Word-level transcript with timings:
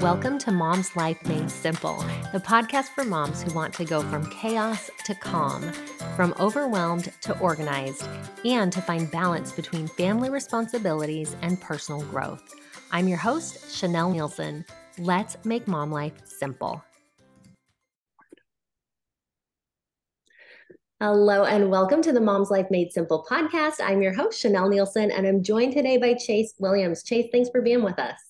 Welcome 0.00 0.38
to 0.40 0.52
Mom's 0.52 0.94
Life 0.94 1.20
Made 1.26 1.50
Simple, 1.50 1.96
the 2.32 2.38
podcast 2.38 2.90
for 2.90 3.04
moms 3.04 3.42
who 3.42 3.52
want 3.52 3.74
to 3.74 3.84
go 3.84 4.00
from 4.00 4.30
chaos 4.30 4.92
to 5.04 5.14
calm, 5.16 5.72
from 6.14 6.32
overwhelmed 6.38 7.12
to 7.22 7.36
organized, 7.40 8.06
and 8.44 8.72
to 8.72 8.80
find 8.80 9.10
balance 9.10 9.50
between 9.50 9.88
family 9.88 10.30
responsibilities 10.30 11.34
and 11.42 11.60
personal 11.60 12.02
growth. 12.02 12.54
I'm 12.92 13.08
your 13.08 13.18
host, 13.18 13.58
Chanelle 13.70 14.14
Neilson. 14.14 14.64
Let's 14.98 15.36
make 15.44 15.66
mom 15.66 15.90
life 15.90 16.14
simple. 16.26 16.84
Hello, 21.00 21.44
and 21.44 21.70
welcome 21.70 22.02
to 22.02 22.12
the 22.12 22.20
Mom's 22.20 22.52
Life 22.52 22.70
Made 22.70 22.92
Simple 22.92 23.26
podcast. 23.28 23.80
I'm 23.82 24.00
your 24.00 24.14
host, 24.14 24.40
Chanelle 24.40 24.72
Neilson, 24.72 25.12
and 25.12 25.26
I'm 25.26 25.42
joined 25.42 25.72
today 25.72 25.96
by 25.96 26.14
Chase 26.14 26.54
Williams. 26.60 27.02
Chase, 27.02 27.26
thanks 27.32 27.50
for 27.50 27.62
being 27.62 27.82
with 27.82 27.98
us. 27.98 28.27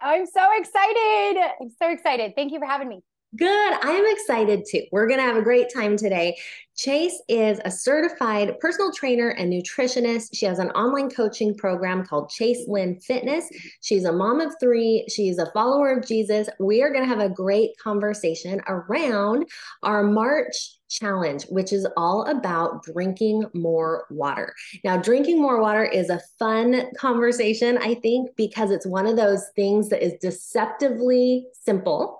I'm 0.00 0.26
so 0.26 0.48
excited. 0.58 1.42
I'm 1.60 1.70
so 1.80 1.90
excited. 1.90 2.34
Thank 2.36 2.52
you 2.52 2.58
for 2.58 2.66
having 2.66 2.88
me. 2.88 3.00
Good. 3.36 3.48
I 3.82 3.90
am 3.90 4.04
excited 4.06 4.64
too. 4.70 4.82
We're 4.92 5.08
going 5.08 5.18
to 5.18 5.24
have 5.24 5.36
a 5.36 5.42
great 5.42 5.66
time 5.74 5.96
today. 5.96 6.36
Chase 6.76 7.20
is 7.28 7.60
a 7.64 7.70
certified 7.70 8.58
personal 8.60 8.92
trainer 8.92 9.30
and 9.30 9.52
nutritionist. 9.52 10.28
She 10.34 10.46
has 10.46 10.60
an 10.60 10.70
online 10.70 11.10
coaching 11.10 11.54
program 11.54 12.04
called 12.04 12.30
Chase 12.30 12.64
Lynn 12.68 13.00
Fitness. 13.00 13.48
She's 13.80 14.04
a 14.04 14.12
mom 14.12 14.40
of 14.40 14.54
three. 14.60 15.06
She's 15.08 15.38
a 15.38 15.50
follower 15.52 15.96
of 15.96 16.06
Jesus. 16.06 16.48
We 16.60 16.82
are 16.82 16.92
going 16.92 17.02
to 17.02 17.08
have 17.08 17.20
a 17.20 17.28
great 17.28 17.70
conversation 17.82 18.60
around 18.68 19.46
our 19.82 20.04
March 20.04 20.76
challenge, 20.88 21.44
which 21.44 21.72
is 21.72 21.86
all 21.96 22.24
about 22.26 22.84
drinking 22.84 23.44
more 23.52 24.06
water. 24.10 24.54
Now, 24.84 24.96
drinking 24.96 25.40
more 25.40 25.60
water 25.60 25.84
is 25.84 26.08
a 26.08 26.20
fun 26.38 26.84
conversation, 26.96 27.78
I 27.78 27.94
think, 27.94 28.30
because 28.36 28.70
it's 28.70 28.86
one 28.86 29.06
of 29.06 29.16
those 29.16 29.44
things 29.56 29.88
that 29.88 30.04
is 30.04 30.12
deceptively 30.20 31.46
simple. 31.52 32.18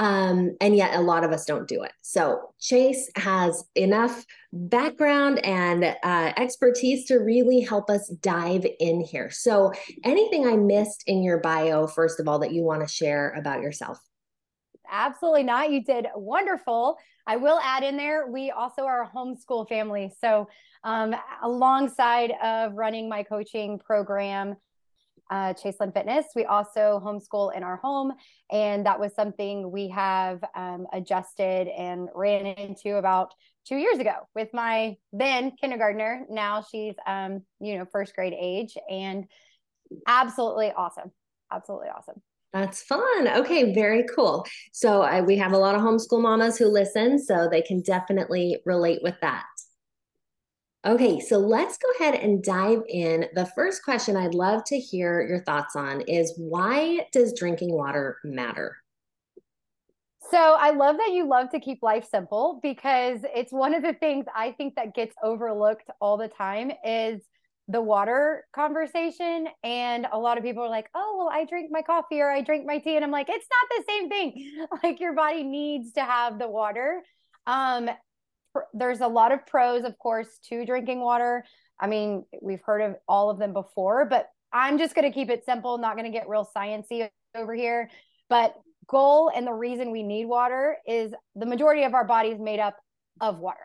Um, 0.00 0.56
and 0.62 0.74
yet 0.74 0.94
a 0.94 1.00
lot 1.02 1.24
of 1.24 1.30
us 1.30 1.44
don't 1.44 1.68
do 1.68 1.82
it. 1.82 1.92
So 2.00 2.54
Chase 2.58 3.10
has 3.16 3.62
enough 3.74 4.24
background 4.50 5.44
and 5.44 5.84
uh, 5.84 6.32
expertise 6.38 7.04
to 7.08 7.16
really 7.16 7.60
help 7.60 7.90
us 7.90 8.08
dive 8.22 8.64
in 8.78 9.02
here. 9.02 9.28
So 9.28 9.74
anything 10.02 10.46
I 10.46 10.56
missed 10.56 11.04
in 11.06 11.22
your 11.22 11.38
bio, 11.40 11.86
first 11.86 12.18
of 12.18 12.26
all, 12.26 12.38
that 12.38 12.54
you 12.54 12.62
want 12.62 12.80
to 12.80 12.88
share 12.88 13.34
about 13.36 13.60
yourself? 13.60 14.00
Absolutely 14.90 15.42
not. 15.42 15.70
You 15.70 15.84
did 15.84 16.06
wonderful. 16.16 16.96
I 17.26 17.36
will 17.36 17.60
add 17.62 17.82
in 17.82 17.98
there, 17.98 18.26
we 18.26 18.50
also 18.50 18.84
are 18.86 19.02
a 19.02 19.10
homeschool 19.14 19.68
family. 19.68 20.10
So 20.18 20.48
um, 20.82 21.14
alongside 21.42 22.32
of 22.42 22.72
running 22.72 23.06
my 23.06 23.22
coaching 23.22 23.78
program, 23.78 24.56
uh, 25.30 25.54
Chase 25.54 25.76
Lynn 25.80 25.92
Fitness. 25.92 26.26
We 26.34 26.44
also 26.44 27.00
homeschool 27.04 27.56
in 27.56 27.62
our 27.62 27.76
home, 27.76 28.12
and 28.50 28.84
that 28.86 28.98
was 28.98 29.14
something 29.14 29.70
we 29.70 29.88
have 29.88 30.42
um, 30.54 30.86
adjusted 30.92 31.68
and 31.68 32.08
ran 32.14 32.46
into 32.46 32.96
about 32.96 33.32
two 33.66 33.76
years 33.76 33.98
ago 33.98 34.14
with 34.34 34.48
my 34.52 34.96
then 35.12 35.52
kindergartner. 35.60 36.26
Now 36.28 36.64
she's, 36.68 36.94
um, 37.06 37.42
you 37.60 37.78
know, 37.78 37.86
first 37.90 38.14
grade 38.14 38.34
age, 38.38 38.76
and 38.90 39.24
absolutely 40.06 40.72
awesome, 40.72 41.12
absolutely 41.52 41.88
awesome. 41.88 42.20
That's 42.52 42.82
fun. 42.82 43.28
Okay, 43.28 43.72
very 43.72 44.04
cool. 44.12 44.44
So 44.72 45.02
I, 45.02 45.20
we 45.20 45.36
have 45.36 45.52
a 45.52 45.58
lot 45.58 45.76
of 45.76 45.82
homeschool 45.82 46.20
mamas 46.20 46.58
who 46.58 46.66
listen, 46.66 47.16
so 47.18 47.48
they 47.48 47.62
can 47.62 47.80
definitely 47.82 48.58
relate 48.66 49.00
with 49.02 49.14
that. 49.20 49.44
Okay, 50.86 51.20
so 51.20 51.36
let's 51.36 51.76
go 51.76 51.88
ahead 51.98 52.14
and 52.14 52.42
dive 52.42 52.82
in. 52.88 53.26
The 53.34 53.44
first 53.54 53.84
question 53.84 54.16
I'd 54.16 54.34
love 54.34 54.64
to 54.64 54.78
hear 54.78 55.20
your 55.20 55.40
thoughts 55.40 55.76
on 55.76 56.00
is 56.02 56.32
why 56.38 57.06
does 57.12 57.34
drinking 57.34 57.74
water 57.74 58.16
matter? 58.24 58.78
So 60.30 60.38
I 60.38 60.70
love 60.70 60.96
that 60.96 61.10
you 61.12 61.26
love 61.26 61.50
to 61.50 61.60
keep 61.60 61.82
life 61.82 62.08
simple 62.08 62.60
because 62.62 63.20
it's 63.34 63.52
one 63.52 63.74
of 63.74 63.82
the 63.82 63.92
things 63.92 64.24
I 64.34 64.52
think 64.52 64.76
that 64.76 64.94
gets 64.94 65.14
overlooked 65.22 65.90
all 66.00 66.16
the 66.16 66.28
time 66.28 66.70
is 66.82 67.20
the 67.68 67.80
water 67.80 68.46
conversation 68.54 69.48
and 69.62 70.06
a 70.12 70.18
lot 70.18 70.38
of 70.38 70.42
people 70.42 70.64
are 70.64 70.68
like 70.68 70.90
oh 70.96 71.14
well 71.16 71.30
i 71.30 71.44
drink 71.44 71.70
my 71.70 71.82
coffee 71.82 72.20
or 72.20 72.28
i 72.28 72.40
drink 72.40 72.66
my 72.66 72.78
tea 72.78 72.96
and 72.96 73.04
i'm 73.04 73.12
like 73.12 73.28
it's 73.28 73.46
not 73.48 73.78
the 73.78 73.92
same 73.92 74.08
thing 74.08 74.66
like 74.82 74.98
your 74.98 75.12
body 75.12 75.44
needs 75.44 75.92
to 75.92 76.00
have 76.00 76.40
the 76.40 76.48
water 76.48 77.00
um 77.46 77.88
there's 78.74 79.00
a 79.00 79.08
lot 79.08 79.32
of 79.32 79.46
pros, 79.46 79.84
of 79.84 79.98
course, 79.98 80.38
to 80.48 80.64
drinking 80.64 81.00
water. 81.00 81.44
I 81.78 81.86
mean, 81.86 82.24
we've 82.42 82.62
heard 82.62 82.82
of 82.82 82.96
all 83.08 83.30
of 83.30 83.38
them 83.38 83.52
before, 83.52 84.04
but 84.04 84.28
I'm 84.52 84.78
just 84.78 84.94
going 84.94 85.10
to 85.10 85.14
keep 85.14 85.30
it 85.30 85.44
simple, 85.44 85.78
not 85.78 85.96
going 85.96 86.10
to 86.10 86.16
get 86.16 86.28
real 86.28 86.48
sciency 86.56 87.08
over 87.34 87.54
here. 87.54 87.90
But 88.28 88.54
goal 88.86 89.30
and 89.34 89.46
the 89.46 89.52
reason 89.52 89.90
we 89.90 90.02
need 90.02 90.26
water 90.26 90.78
is 90.86 91.12
the 91.36 91.46
majority 91.46 91.84
of 91.84 91.94
our 91.94 92.04
body 92.04 92.30
is 92.30 92.40
made 92.40 92.60
up 92.60 92.76
of 93.20 93.38
water, 93.38 93.58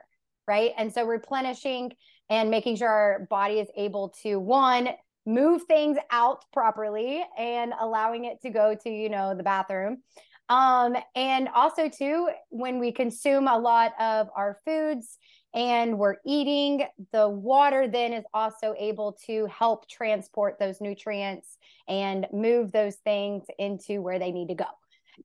right? 0.47 0.71
And 0.77 0.93
so 0.93 1.03
replenishing 1.03 1.93
and 2.29 2.49
making 2.49 2.77
sure 2.77 2.89
our 2.89 3.27
body 3.29 3.59
is 3.59 3.67
able 3.75 4.13
to 4.23 4.39
one 4.39 4.89
move 5.25 5.63
things 5.63 5.97
out 6.11 6.45
properly 6.53 7.23
and 7.37 7.73
allowing 7.79 8.25
it 8.25 8.41
to 8.43 8.49
go 8.51 8.75
to, 8.83 8.89
you 8.89 9.09
know, 9.09 9.35
the 9.35 9.43
bathroom 9.43 10.03
um, 10.49 10.95
and 11.15 11.49
also, 11.53 11.89
too, 11.89 12.29
when 12.49 12.79
we 12.79 12.91
consume 12.91 13.47
a 13.47 13.57
lot 13.57 13.93
of 13.99 14.27
our 14.35 14.59
foods 14.65 15.17
and 15.53 15.97
we're 15.97 16.17
eating, 16.25 16.85
the 17.11 17.27
water 17.27 17.87
then 17.87 18.13
is 18.13 18.25
also 18.33 18.73
able 18.77 19.17
to 19.25 19.47
help 19.47 19.89
transport 19.89 20.57
those 20.59 20.81
nutrients 20.81 21.57
and 21.87 22.27
move 22.31 22.71
those 22.71 22.95
things 22.97 23.43
into 23.57 24.01
where 24.01 24.19
they 24.19 24.31
need 24.31 24.49
to 24.49 24.55
go. 24.55 24.65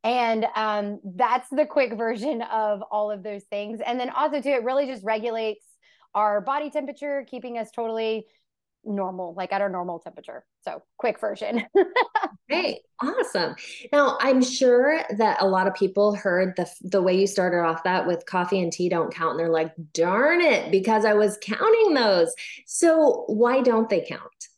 And 0.05 0.47
um, 0.55 1.01
that's 1.05 1.49
the 1.51 1.67
quick 1.67 1.95
version 1.95 2.43
of 2.43 2.83
all 2.91 3.11
of 3.11 3.23
those 3.23 3.43
things. 3.45 3.81
And 3.85 3.99
then 3.99 4.11
also, 4.11 4.41
too, 4.41 4.51
it 4.51 4.63
really 4.63 4.87
just 4.87 5.05
regulates 5.05 5.65
our 6.15 6.41
body 6.41 6.71
temperature, 6.71 7.27
keeping 7.29 7.59
us 7.59 7.71
totally 7.71 8.27
normal, 8.85 9.35
like 9.35 9.53
at 9.53 9.61
our 9.61 9.69
normal 9.69 9.99
temperature. 9.99 10.45
So, 10.63 10.83
quick 10.99 11.21
version. 11.21 11.65
Hey, 12.51 12.81
awesome. 13.01 13.55
Now, 13.93 14.19
I'm 14.21 14.43
sure 14.43 15.01
that 15.19 15.41
a 15.41 15.47
lot 15.47 15.69
of 15.69 15.75
people 15.75 16.17
heard 16.17 16.57
the 16.57 16.69
the 16.83 17.01
way 17.01 17.17
you 17.17 17.29
started 17.29 17.61
off 17.61 17.85
that 17.85 18.09
with 18.09 18.27
coffee 18.27 18.61
and 18.61 18.73
tea 18.73 18.89
don't 18.89 19.15
count, 19.15 19.31
and 19.33 19.39
they're 19.39 19.49
like, 19.49 19.73
"Darn 19.95 20.41
it!" 20.41 20.73
Because 20.73 21.05
I 21.05 21.15
was 21.15 21.39
counting 21.41 21.95
those. 21.95 22.35
So, 22.67 23.23
why 23.29 23.61
don't 23.63 23.89
they 23.89 24.01
count? 24.01 24.49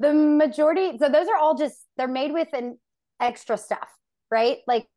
The 0.00 0.12
majority. 0.12 0.98
So 0.98 1.08
those 1.08 1.28
are 1.28 1.36
all 1.36 1.56
just 1.56 1.76
they're 1.96 2.08
made 2.08 2.32
with 2.32 2.52
an 2.52 2.78
extra 3.20 3.56
stuff, 3.56 3.88
right? 4.28 4.58
Like 4.66 4.88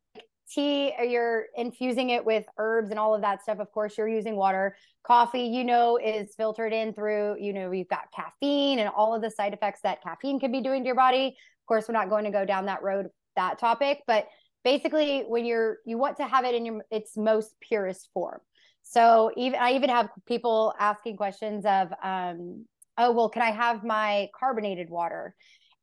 tea 0.50 0.92
you're 1.02 1.46
infusing 1.56 2.10
it 2.10 2.24
with 2.24 2.44
herbs 2.58 2.90
and 2.90 2.98
all 2.98 3.14
of 3.14 3.20
that 3.22 3.42
stuff 3.42 3.58
of 3.58 3.70
course 3.72 3.96
you're 3.96 4.08
using 4.08 4.36
water. 4.36 4.76
Coffee 5.02 5.42
you 5.42 5.64
know 5.64 5.96
is 5.96 6.34
filtered 6.36 6.72
in 6.72 6.92
through 6.92 7.36
you 7.40 7.52
know 7.52 7.70
you've 7.70 7.88
got 7.88 8.10
caffeine 8.14 8.78
and 8.78 8.88
all 8.88 9.14
of 9.14 9.22
the 9.22 9.30
side 9.30 9.54
effects 9.54 9.80
that 9.82 10.02
caffeine 10.02 10.40
can 10.40 10.52
be 10.52 10.60
doing 10.60 10.82
to 10.82 10.86
your 10.86 10.96
body. 10.96 11.28
Of 11.28 11.66
course 11.66 11.86
we're 11.88 11.94
not 11.94 12.10
going 12.10 12.24
to 12.24 12.30
go 12.30 12.44
down 12.44 12.66
that 12.66 12.82
road 12.82 13.08
that 13.36 13.58
topic 13.58 14.02
but 14.06 14.26
basically 14.64 15.22
when 15.26 15.44
you're 15.44 15.78
you 15.86 15.96
want 15.96 16.16
to 16.18 16.26
have 16.26 16.44
it 16.44 16.54
in 16.54 16.66
your 16.66 16.82
its 16.90 17.16
most 17.16 17.54
purest 17.60 18.08
form. 18.12 18.40
So 18.82 19.30
even 19.36 19.58
i 19.60 19.72
even 19.72 19.90
have 19.90 20.08
people 20.26 20.74
asking 20.78 21.16
questions 21.16 21.64
of 21.64 21.92
um 22.02 22.66
oh 22.98 23.12
well 23.12 23.28
can 23.28 23.42
i 23.42 23.50
have 23.50 23.84
my 23.84 24.28
carbonated 24.38 24.90
water? 24.90 25.34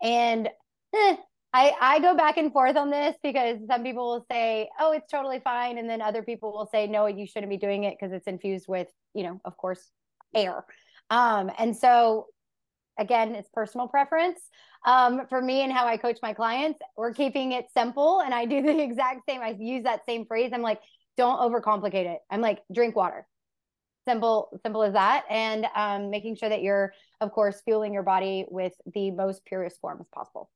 And 0.01 0.49
eh, 0.93 1.15
I, 1.53 1.73
I 1.79 1.99
go 1.99 2.15
back 2.15 2.37
and 2.37 2.51
forth 2.51 2.75
on 2.75 2.89
this 2.89 3.15
because 3.23 3.57
some 3.67 3.83
people 3.83 4.05
will 4.05 4.25
say, 4.29 4.69
oh, 4.79 4.91
it's 4.91 5.09
totally 5.09 5.39
fine. 5.39 5.77
And 5.77 5.89
then 5.89 6.01
other 6.01 6.21
people 6.21 6.51
will 6.51 6.67
say, 6.71 6.87
no, 6.87 7.07
you 7.07 7.25
shouldn't 7.25 7.49
be 7.49 7.57
doing 7.57 7.85
it 7.85 7.95
because 7.99 8.13
it's 8.13 8.27
infused 8.27 8.67
with, 8.67 8.87
you 9.13 9.23
know, 9.23 9.39
of 9.45 9.55
course, 9.57 9.89
air. 10.35 10.65
Um, 11.09 11.49
and 11.57 11.75
so, 11.75 12.27
again, 12.99 13.33
it's 13.33 13.49
personal 13.53 13.87
preference. 13.87 14.39
Um, 14.85 15.21
for 15.29 15.41
me 15.41 15.61
and 15.61 15.71
how 15.71 15.87
I 15.87 15.97
coach 15.97 16.19
my 16.21 16.33
clients, 16.33 16.79
we're 16.95 17.13
keeping 17.13 17.53
it 17.53 17.65
simple. 17.73 18.19
And 18.19 18.33
I 18.33 18.45
do 18.53 18.61
the 18.61 18.79
exact 18.81 19.21
same. 19.27 19.41
I 19.41 19.55
use 19.57 19.83
that 19.83 20.01
same 20.05 20.25
phrase. 20.25 20.51
I'm 20.53 20.61
like, 20.61 20.81
don't 21.15 21.39
overcomplicate 21.39 22.05
it. 22.05 22.19
I'm 22.29 22.41
like, 22.41 22.61
drink 22.73 22.95
water. 22.95 23.25
Simple, 24.07 24.49
simple 24.63 24.83
as 24.83 24.93
that. 24.93 25.25
And 25.29 25.65
um, 25.75 26.09
making 26.09 26.35
sure 26.35 26.49
that 26.49 26.61
you're, 26.61 26.93
of 27.19 27.31
course, 27.31 27.61
fueling 27.65 27.93
your 27.93 28.03
body 28.03 28.45
with 28.49 28.73
the 28.93 29.11
most 29.11 29.43
purest 29.45 29.79
form 29.81 29.97
as 29.99 30.07
possible. 30.13 30.49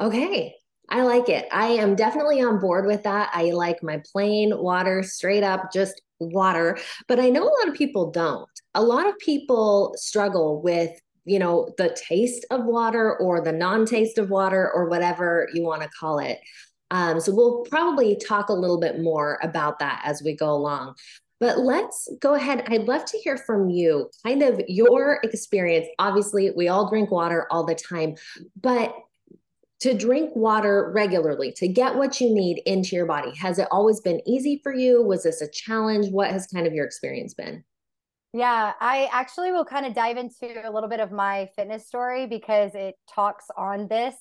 Okay. 0.00 0.54
I 0.88 1.02
like 1.02 1.28
it. 1.28 1.46
I 1.52 1.68
am 1.68 1.94
definitely 1.94 2.42
on 2.42 2.58
board 2.58 2.86
with 2.86 3.04
that. 3.04 3.30
I 3.32 3.50
like 3.52 3.82
my 3.82 4.02
plain 4.10 4.56
water, 4.56 5.02
straight 5.02 5.44
up, 5.44 5.72
just 5.72 6.00
water. 6.18 6.78
But 7.06 7.20
I 7.20 7.28
know 7.28 7.44
a 7.44 7.56
lot 7.60 7.68
of 7.68 7.74
people 7.74 8.10
don't. 8.10 8.48
A 8.74 8.82
lot 8.82 9.06
of 9.06 9.16
people 9.18 9.94
struggle 9.96 10.60
with, 10.62 10.90
you 11.24 11.38
know, 11.38 11.68
the 11.78 11.96
taste 12.08 12.44
of 12.50 12.64
water 12.64 13.16
or 13.18 13.40
the 13.40 13.52
non 13.52 13.86
taste 13.86 14.18
of 14.18 14.30
water 14.30 14.70
or 14.74 14.88
whatever 14.88 15.48
you 15.52 15.62
want 15.62 15.82
to 15.82 15.88
call 15.88 16.18
it. 16.18 16.40
Um, 16.90 17.20
so 17.20 17.32
we'll 17.32 17.62
probably 17.70 18.16
talk 18.16 18.48
a 18.48 18.54
little 18.54 18.80
bit 18.80 19.00
more 19.00 19.38
about 19.42 19.78
that 19.78 20.02
as 20.04 20.22
we 20.24 20.34
go 20.34 20.50
along. 20.50 20.94
But 21.38 21.60
let's 21.60 22.08
go 22.20 22.34
ahead. 22.34 22.64
I'd 22.66 22.88
love 22.88 23.04
to 23.06 23.18
hear 23.18 23.36
from 23.36 23.70
you, 23.70 24.10
kind 24.26 24.42
of 24.42 24.60
your 24.66 25.20
experience. 25.22 25.86
Obviously, 25.98 26.50
we 26.50 26.68
all 26.68 26.90
drink 26.90 27.10
water 27.10 27.46
all 27.50 27.64
the 27.64 27.76
time, 27.76 28.16
but 28.60 28.92
to 29.80 29.94
drink 29.94 30.30
water 30.36 30.90
regularly, 30.94 31.52
to 31.52 31.66
get 31.66 31.96
what 31.96 32.20
you 32.20 32.32
need 32.32 32.62
into 32.66 32.94
your 32.94 33.06
body. 33.06 33.34
Has 33.36 33.58
it 33.58 33.68
always 33.70 34.00
been 34.00 34.20
easy 34.28 34.60
for 34.62 34.74
you? 34.74 35.02
Was 35.02 35.22
this 35.22 35.40
a 35.40 35.50
challenge? 35.50 36.10
What 36.10 36.30
has 36.30 36.46
kind 36.46 36.66
of 36.66 36.74
your 36.74 36.84
experience 36.84 37.34
been? 37.34 37.64
Yeah, 38.32 38.74
I 38.78 39.08
actually 39.10 39.50
will 39.50 39.64
kind 39.64 39.86
of 39.86 39.94
dive 39.94 40.16
into 40.16 40.62
a 40.64 40.70
little 40.70 40.88
bit 40.88 41.00
of 41.00 41.10
my 41.10 41.48
fitness 41.56 41.86
story 41.86 42.26
because 42.26 42.72
it 42.74 42.94
talks 43.12 43.46
on 43.56 43.88
this. 43.88 44.14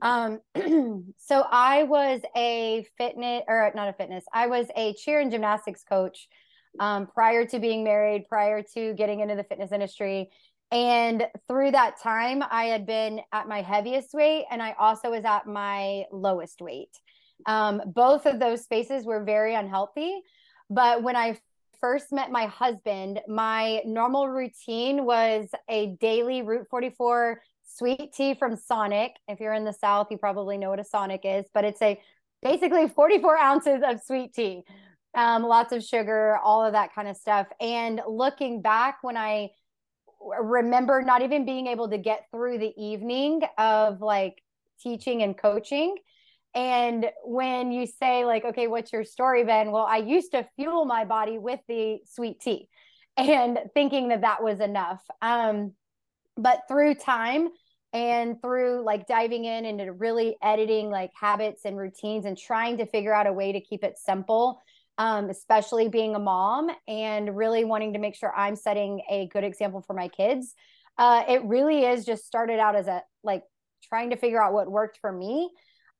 Um, 0.00 0.40
so 1.18 1.44
I 1.50 1.82
was 1.82 2.20
a 2.34 2.86
fitness 2.96 3.42
or 3.48 3.70
not 3.74 3.88
a 3.88 3.92
fitness, 3.92 4.24
I 4.32 4.46
was 4.46 4.66
a 4.76 4.94
cheer 4.94 5.20
and 5.20 5.30
gymnastics 5.30 5.84
coach 5.88 6.28
um, 6.80 7.06
prior 7.06 7.44
to 7.46 7.58
being 7.58 7.84
married, 7.84 8.26
prior 8.28 8.62
to 8.74 8.94
getting 8.94 9.20
into 9.20 9.36
the 9.36 9.44
fitness 9.44 9.72
industry. 9.72 10.30
And 10.72 11.26
through 11.48 11.72
that 11.72 12.00
time, 12.00 12.42
I 12.50 12.64
had 12.64 12.86
been 12.86 13.20
at 13.30 13.46
my 13.46 13.60
heaviest 13.60 14.14
weight 14.14 14.46
and 14.50 14.62
I 14.62 14.74
also 14.78 15.10
was 15.10 15.24
at 15.26 15.46
my 15.46 16.04
lowest 16.10 16.62
weight. 16.62 16.98
Um, 17.44 17.82
both 17.86 18.24
of 18.24 18.40
those 18.40 18.64
spaces 18.64 19.04
were 19.04 19.22
very 19.22 19.54
unhealthy. 19.54 20.22
But 20.70 21.02
when 21.02 21.14
I 21.14 21.38
first 21.78 22.10
met 22.10 22.30
my 22.30 22.46
husband, 22.46 23.20
my 23.28 23.82
normal 23.84 24.28
routine 24.28 25.04
was 25.04 25.48
a 25.68 25.94
daily 26.00 26.40
Route 26.40 26.68
44 26.70 27.42
sweet 27.64 28.14
tea 28.14 28.34
from 28.34 28.56
Sonic. 28.56 29.16
If 29.28 29.40
you're 29.40 29.52
in 29.52 29.64
the 29.64 29.72
South, 29.74 30.06
you 30.10 30.16
probably 30.16 30.56
know 30.56 30.70
what 30.70 30.80
a 30.80 30.84
Sonic 30.84 31.22
is, 31.24 31.44
but 31.52 31.64
it's 31.64 31.82
a 31.82 32.00
basically 32.42 32.88
44 32.88 33.36
ounces 33.36 33.82
of 33.86 34.00
sweet 34.02 34.32
tea, 34.32 34.62
um, 35.14 35.42
lots 35.42 35.72
of 35.72 35.84
sugar, 35.84 36.38
all 36.42 36.64
of 36.64 36.72
that 36.72 36.94
kind 36.94 37.08
of 37.08 37.16
stuff. 37.16 37.46
And 37.60 38.00
looking 38.06 38.62
back, 38.62 38.98
when 39.02 39.16
I 39.18 39.50
remember 40.40 41.02
not 41.02 41.22
even 41.22 41.44
being 41.44 41.66
able 41.66 41.88
to 41.90 41.98
get 41.98 42.26
through 42.30 42.58
the 42.58 42.72
evening 42.76 43.42
of 43.58 44.00
like 44.00 44.42
teaching 44.80 45.22
and 45.22 45.36
coaching. 45.36 45.96
And 46.54 47.10
when 47.24 47.72
you 47.72 47.86
say, 47.86 48.24
like, 48.24 48.44
okay, 48.44 48.66
what's 48.66 48.92
your 48.92 49.04
story, 49.04 49.44
Ben? 49.44 49.70
Well, 49.72 49.86
I 49.86 49.98
used 49.98 50.32
to 50.32 50.46
fuel 50.56 50.84
my 50.84 51.04
body 51.04 51.38
with 51.38 51.60
the 51.66 52.00
sweet 52.04 52.40
tea 52.40 52.68
and 53.16 53.58
thinking 53.74 54.08
that 54.08 54.20
that 54.20 54.42
was 54.42 54.60
enough. 54.60 55.02
Um, 55.20 55.72
but 56.36 56.62
through 56.68 56.96
time 56.96 57.48
and 57.92 58.40
through 58.40 58.82
like 58.84 59.06
diving 59.06 59.44
in 59.44 59.66
and 59.66 60.00
really 60.00 60.36
editing 60.42 60.90
like 60.90 61.10
habits 61.18 61.64
and 61.64 61.76
routines 61.76 62.24
and 62.24 62.38
trying 62.38 62.78
to 62.78 62.86
figure 62.86 63.12
out 63.12 63.26
a 63.26 63.32
way 63.32 63.52
to 63.52 63.60
keep 63.60 63.84
it 63.84 63.98
simple, 63.98 64.60
um, 64.98 65.30
especially 65.30 65.88
being 65.88 66.14
a 66.14 66.18
mom 66.18 66.70
and 66.86 67.36
really 67.36 67.64
wanting 67.64 67.94
to 67.94 67.98
make 67.98 68.14
sure 68.14 68.32
I'm 68.36 68.56
setting 68.56 69.02
a 69.10 69.28
good 69.28 69.44
example 69.44 69.82
for 69.82 69.94
my 69.94 70.08
kids. 70.08 70.54
Uh, 70.98 71.24
it 71.28 71.42
really 71.44 71.84
is 71.84 72.04
just 72.04 72.26
started 72.26 72.58
out 72.58 72.76
as 72.76 72.86
a 72.86 73.02
like 73.24 73.42
trying 73.88 74.10
to 74.10 74.16
figure 74.16 74.42
out 74.42 74.52
what 74.52 74.70
worked 74.70 74.98
for 75.00 75.10
me 75.10 75.50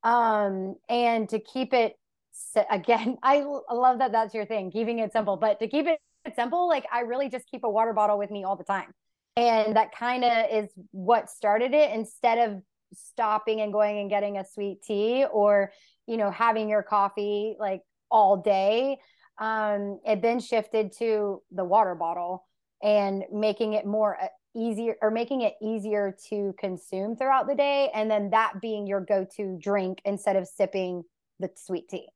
um, 0.03 0.77
and 0.89 1.29
to 1.31 1.39
keep 1.39 1.73
it 1.73 1.95
again. 2.71 3.17
I, 3.23 3.41
love 3.41 3.99
that 3.99 4.13
that's 4.13 4.35
your 4.35 4.47
thing, 4.47 4.71
keeping 4.71 4.99
it 4.99 5.13
simple, 5.13 5.37
but 5.37 5.59
to 5.61 5.69
keep 5.69 5.87
it 5.87 5.99
simple, 6.35 6.69
like 6.69 6.87
I 6.93 7.01
really 7.01 7.29
just 7.29 7.47
keep 7.47 7.65
a 7.65 7.71
water 7.71 7.93
bottle 7.93 8.19
with 8.19 8.31
me 8.31 8.45
all 8.45 8.57
the 8.57 8.65
time. 8.65 8.93
And 9.37 9.77
that 9.77 9.97
kind 9.97 10.25
of 10.25 10.47
is 10.53 10.71
what 10.91 11.31
started 11.31 11.73
it 11.73 11.91
instead 11.93 12.51
of 12.51 12.63
stopping 12.93 13.63
and 13.63 13.73
going 13.73 13.99
and 13.99 14.11
getting 14.11 14.37
a 14.37 14.45
sweet 14.45 14.83
tea 14.83 15.25
or, 15.25 15.73
you 16.07 16.19
know, 16.19 16.31
having 16.31 16.69
your 16.69 16.83
coffee 16.83 17.57
like 17.59 17.81
all 18.13 18.37
day. 18.37 18.99
Um, 19.39 19.99
it 20.07 20.23
then 20.23 20.39
shifted 20.39 20.93
to 20.99 21.43
the 21.51 21.65
water 21.65 21.97
bottle 21.97 22.47
and 22.83 23.25
making 23.33 23.73
it 23.73 23.87
more 23.87 24.23
uh, 24.23 24.27
easier 24.55 24.97
or 25.01 25.11
making 25.11 25.41
it 25.41 25.55
easier 25.63 26.17
to 26.29 26.55
consume 26.59 27.17
throughout 27.17 27.49
the 27.49 27.55
day. 27.55 27.91
And 27.95 28.11
then 28.11 28.31
that 28.31 28.61
being 28.61 28.87
your 28.87 29.01
go 29.01 29.27
to 29.37 29.59
drink 29.61 30.01
instead 30.05 30.37
of 30.37 30.47
sipping 30.47 31.03
the 31.41 31.51
sweet 31.57 31.89
tea. 31.89 32.09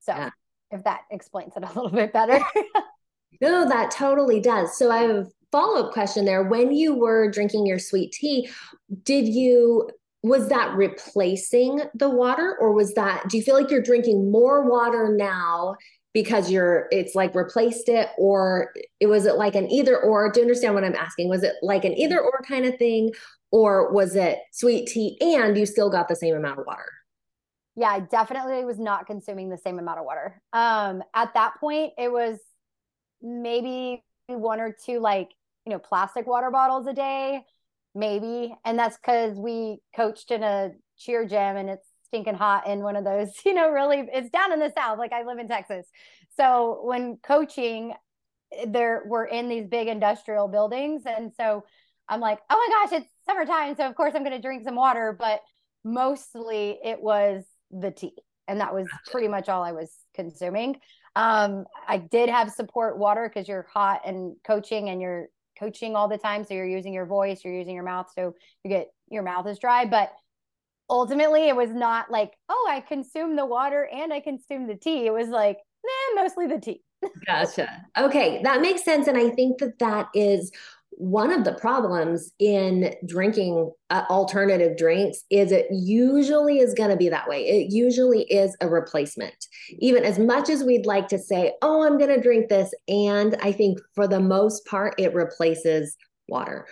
So, 0.00 0.12
yeah. 0.12 0.30
if 0.70 0.84
that 0.84 1.00
explains 1.10 1.56
it 1.56 1.64
a 1.64 1.66
little 1.66 1.90
bit 1.90 2.12
better. 2.12 2.38
no, 3.40 3.68
that 3.68 3.90
totally 3.90 4.40
does. 4.40 4.76
So, 4.76 4.90
I 4.90 4.98
have 4.98 5.10
a 5.10 5.26
follow 5.50 5.86
up 5.86 5.92
question 5.92 6.24
there. 6.24 6.42
When 6.42 6.72
you 6.72 6.94
were 6.94 7.30
drinking 7.30 7.66
your 7.66 7.78
sweet 7.78 8.12
tea, 8.12 8.50
did 9.02 9.26
you 9.26 9.90
was 10.22 10.48
that 10.48 10.74
replacing 10.76 11.82
the 11.94 12.08
water 12.08 12.56
or 12.60 12.72
was 12.72 12.92
that 12.94 13.28
do 13.28 13.36
you 13.38 13.42
feel 13.42 13.54
like 13.54 13.70
you're 13.70 13.82
drinking 13.82 14.30
more 14.30 14.68
water 14.68 15.14
now 15.16 15.76
because 16.12 16.50
you're 16.50 16.88
it's 16.90 17.14
like 17.14 17.34
replaced 17.34 17.88
it 17.88 18.08
or 18.18 18.72
it 18.98 19.06
was 19.06 19.26
it 19.26 19.36
like 19.36 19.54
an 19.54 19.70
either 19.70 19.98
or? 19.98 20.30
Do 20.30 20.40
you 20.40 20.44
understand 20.44 20.74
what 20.74 20.84
i'm 20.84 20.94
asking? 20.94 21.28
Was 21.28 21.42
it 21.42 21.54
like 21.62 21.84
an 21.84 21.94
either 21.94 22.20
or 22.20 22.42
kind 22.46 22.66
of 22.66 22.76
thing 22.76 23.12
or 23.50 23.92
was 23.92 24.14
it 24.14 24.38
sweet 24.52 24.88
tea 24.88 25.16
and 25.20 25.56
you 25.56 25.66
still 25.66 25.90
got 25.90 26.08
the 26.08 26.16
same 26.16 26.34
amount 26.34 26.58
of 26.58 26.66
water? 26.66 26.92
Yeah 27.76 27.90
i 27.90 28.00
definitely 28.00 28.64
was 28.64 28.78
not 28.78 29.06
consuming 29.06 29.48
the 29.48 29.58
same 29.58 29.78
amount 29.78 30.00
of 30.00 30.04
water. 30.04 30.42
Um 30.52 31.02
at 31.14 31.32
that 31.34 31.54
point 31.60 31.92
it 31.96 32.12
was 32.12 32.38
maybe 33.22 34.04
one 34.26 34.60
or 34.60 34.76
two 34.84 35.00
like 35.00 35.30
you 35.64 35.72
know 35.72 35.78
plastic 35.78 36.26
water 36.26 36.50
bottles 36.50 36.86
a 36.86 36.92
day 36.92 37.44
maybe. 37.94 38.54
And 38.64 38.78
that's 38.78 38.96
because 38.96 39.36
we 39.36 39.78
coached 39.94 40.30
in 40.30 40.42
a 40.42 40.72
cheer 40.98 41.26
gym 41.26 41.56
and 41.56 41.70
it's 41.70 41.86
stinking 42.06 42.34
hot 42.34 42.66
in 42.66 42.80
one 42.80 42.96
of 42.96 43.04
those, 43.04 43.28
you 43.44 43.54
know, 43.54 43.70
really, 43.70 44.04
it's 44.12 44.30
down 44.30 44.52
in 44.52 44.60
the 44.60 44.72
South. 44.76 44.98
Like 44.98 45.12
I 45.12 45.24
live 45.24 45.38
in 45.38 45.48
Texas. 45.48 45.86
So 46.36 46.80
when 46.82 47.18
coaching, 47.22 47.94
there 48.66 49.04
we're 49.06 49.26
in 49.26 49.48
these 49.48 49.66
big 49.66 49.88
industrial 49.88 50.48
buildings. 50.48 51.02
And 51.06 51.32
so 51.36 51.64
I'm 52.08 52.20
like, 52.20 52.40
oh 52.50 52.56
my 52.56 52.88
gosh, 52.88 53.00
it's 53.00 53.12
summertime. 53.26 53.76
So 53.76 53.86
of 53.86 53.94
course 53.94 54.14
I'm 54.14 54.24
going 54.24 54.34
to 54.36 54.42
drink 54.42 54.64
some 54.64 54.74
water. 54.74 55.16
But 55.18 55.40
mostly 55.84 56.78
it 56.84 57.00
was 57.00 57.44
the 57.70 57.90
tea. 57.90 58.14
And 58.48 58.60
that 58.60 58.74
was 58.74 58.88
pretty 59.10 59.28
much 59.28 59.48
all 59.48 59.62
I 59.62 59.72
was 59.72 59.92
consuming. 60.14 60.80
Um, 61.14 61.66
I 61.86 61.98
did 61.98 62.28
have 62.28 62.50
support 62.50 62.98
water 62.98 63.28
because 63.28 63.48
you're 63.48 63.66
hot 63.72 64.02
and 64.04 64.36
coaching 64.44 64.88
and 64.88 65.00
you're 65.00 65.28
coaching 65.60 65.94
all 65.94 66.08
the 66.08 66.18
time. 66.18 66.44
So 66.44 66.54
you're 66.54 66.66
using 66.66 66.92
your 66.92 67.06
voice, 67.06 67.44
you're 67.44 67.54
using 67.54 67.74
your 67.74 67.84
mouth. 67.84 68.10
So 68.14 68.34
you 68.64 68.70
get 68.70 68.88
your 69.10 69.22
mouth 69.22 69.46
is 69.46 69.58
dry. 69.58 69.84
But 69.84 70.12
ultimately, 70.88 71.48
it 71.48 71.54
was 71.54 71.70
not 71.70 72.10
like, 72.10 72.32
oh, 72.48 72.68
I 72.68 72.80
consume 72.80 73.36
the 73.36 73.46
water 73.46 73.88
and 73.92 74.12
I 74.12 74.20
consume 74.20 74.66
the 74.66 74.76
tea. 74.76 75.06
It 75.06 75.12
was 75.12 75.28
like, 75.28 75.58
nah, 75.84 76.22
mostly 76.22 76.46
the 76.46 76.58
tea. 76.58 76.82
gotcha. 77.26 77.84
Okay. 77.96 78.40
That 78.42 78.60
makes 78.60 78.84
sense. 78.84 79.06
And 79.06 79.16
I 79.16 79.30
think 79.30 79.58
that 79.58 79.78
that 79.78 80.08
is 80.14 80.50
one 81.00 81.32
of 81.32 81.44
the 81.44 81.54
problems 81.54 82.30
in 82.38 82.94
drinking 83.06 83.72
uh, 83.88 84.02
alternative 84.10 84.76
drinks 84.76 85.24
is 85.30 85.50
it 85.50 85.66
usually 85.70 86.58
is 86.58 86.74
going 86.74 86.90
to 86.90 86.96
be 86.96 87.08
that 87.08 87.26
way. 87.26 87.46
It 87.46 87.72
usually 87.72 88.24
is 88.24 88.54
a 88.60 88.68
replacement. 88.68 89.46
Even 89.78 90.04
as 90.04 90.18
much 90.18 90.50
as 90.50 90.62
we'd 90.62 90.84
like 90.84 91.08
to 91.08 91.18
say, 91.18 91.54
oh, 91.62 91.84
I'm 91.86 91.96
going 91.96 92.14
to 92.14 92.20
drink 92.20 92.50
this. 92.50 92.74
And 92.86 93.34
I 93.40 93.50
think 93.50 93.78
for 93.94 94.06
the 94.06 94.20
most 94.20 94.66
part, 94.66 94.94
it 94.98 95.14
replaces 95.14 95.96
water. 96.28 96.66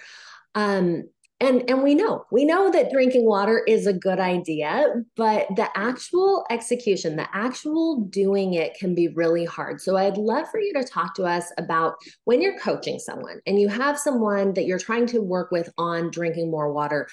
Um, 0.54 1.08
and 1.40 1.68
and 1.70 1.82
we 1.82 1.94
know 1.94 2.24
we 2.32 2.44
know 2.44 2.70
that 2.70 2.90
drinking 2.90 3.24
water 3.24 3.62
is 3.66 3.86
a 3.86 3.92
good 3.92 4.18
idea 4.18 4.92
but 5.16 5.46
the 5.54 5.68
actual 5.76 6.44
execution 6.50 7.16
the 7.16 7.28
actual 7.32 8.00
doing 8.10 8.54
it 8.54 8.74
can 8.74 8.94
be 8.94 9.08
really 9.08 9.44
hard. 9.44 9.80
So 9.80 9.96
i'd 9.96 10.16
love 10.16 10.48
for 10.50 10.60
you 10.60 10.72
to 10.74 10.84
talk 10.84 11.14
to 11.14 11.24
us 11.24 11.52
about 11.58 11.94
when 12.24 12.40
you're 12.40 12.58
coaching 12.58 12.98
someone 12.98 13.40
and 13.46 13.60
you 13.60 13.68
have 13.68 13.98
someone 13.98 14.54
that 14.54 14.66
you're 14.66 14.78
trying 14.78 15.06
to 15.08 15.20
work 15.20 15.50
with 15.50 15.72
on 15.78 16.10
drinking 16.10 16.50
more 16.50 16.72
water 16.72 17.08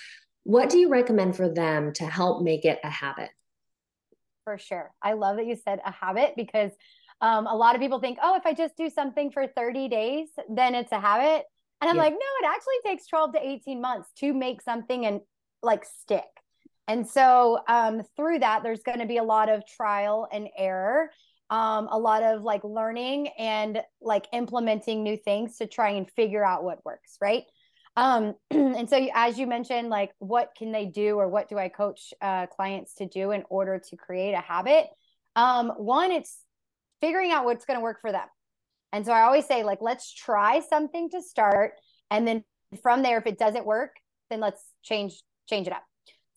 what 0.46 0.70
do 0.70 0.78
you 0.78 0.90
recommend 0.90 1.36
for 1.36 1.50
them 1.50 1.92
to 1.94 2.06
help 2.06 2.44
make 2.44 2.66
it 2.66 2.80
a 2.84 2.90
habit? 2.90 3.32
For 4.44 4.60
sure. 4.60 4.92
I 5.02 5.14
love 5.14 5.38
that 5.38 5.48
you 5.48 5.56
said 5.56 5.80
a 5.84 5.92
habit 5.92 6.34
because 6.38 6.72
um, 7.20 7.48
a 7.48 7.56
lot 7.56 7.74
of 7.74 7.82
people 7.82 8.00
think 8.00 8.20
oh 8.22 8.36
if 8.36 8.46
i 8.46 8.54
just 8.54 8.76
do 8.76 8.90
something 8.90 9.32
for 9.32 9.48
30 9.48 9.88
days 9.88 10.28
then 10.50 10.76
it's 10.76 10.92
a 10.92 11.00
habit 11.00 11.46
and 11.82 11.90
I'm 11.90 11.96
yeah. 11.98 12.04
like, 12.04 12.14
no, 12.14 12.48
it 12.48 12.54
actually 12.54 12.76
takes 12.86 13.08
12 13.08 13.34
to 13.34 13.48
18 13.48 13.82
months 13.82 14.10
to 14.20 14.34
make 14.34 14.62
something 14.62 15.06
and 15.06 15.22
like 15.62 15.86
stick. 15.86 16.24
And 16.88 17.08
so 17.08 17.60
um, 17.68 18.04
through 18.16 18.40
that, 18.40 18.64
there's 18.64 18.84
going 18.84 19.00
to 19.00 19.06
be 19.06 19.18
a 19.18 19.24
lot 19.24 19.50
of 19.50 19.66
trial 19.66 20.28
and 20.32 20.48
error, 20.58 21.10
um, 21.50 21.88
a 21.92 21.98
lot 21.98 22.24
of 22.24 22.44
like 22.44 22.64
learning 22.64 23.30
and 23.40 23.82
like 24.02 24.28
implementing 24.34 25.04
new 25.04 25.18
things 25.18 25.58
to 25.58 25.68
try 25.68 25.92
and 25.92 26.10
figure 26.12 26.46
out 26.46 26.64
what 26.64 26.84
works, 26.86 27.18
right? 27.22 27.44
Um, 27.98 28.36
and 28.52 28.90
so, 28.90 29.08
as 29.14 29.40
you 29.40 29.48
mentioned, 29.48 29.90
like 29.90 30.12
what 30.20 30.52
can 30.58 30.72
they 30.72 30.86
do 30.86 31.18
or 31.18 31.28
what 31.28 31.50
do 31.50 31.58
I 31.58 31.70
coach 31.70 32.14
uh, 32.22 32.48
clients 32.48 32.96
to 32.96 33.08
do 33.08 33.32
in 33.32 33.44
order 33.50 33.82
to 33.90 33.96
create 33.96 34.34
a 34.34 34.42
habit? 34.42 34.88
Um, 35.36 35.70
one, 35.78 36.12
it's 36.12 36.40
figuring 37.02 37.32
out 37.32 37.46
what's 37.46 37.66
going 37.66 37.78
to 37.80 37.84
work 37.84 38.02
for 38.02 38.12
them. 38.12 38.28
And 38.96 39.06
so 39.06 39.12
I 39.12 39.22
always 39.24 39.46
say, 39.46 39.64
like, 39.64 39.82
let's 39.82 40.14
try 40.14 40.62
something 40.62 41.10
to 41.10 41.22
start. 41.22 41.74
And 42.10 42.26
then 42.28 42.44
from 42.82 43.04
there, 43.04 43.18
if 43.18 43.28
it 43.28 43.38
doesn't 43.38 43.66
work, 43.66 43.92
then 44.30 44.40
let's 44.40 44.64
change, 44.84 45.22
change 45.50 45.68
it 45.68 45.74
up. 45.74 45.84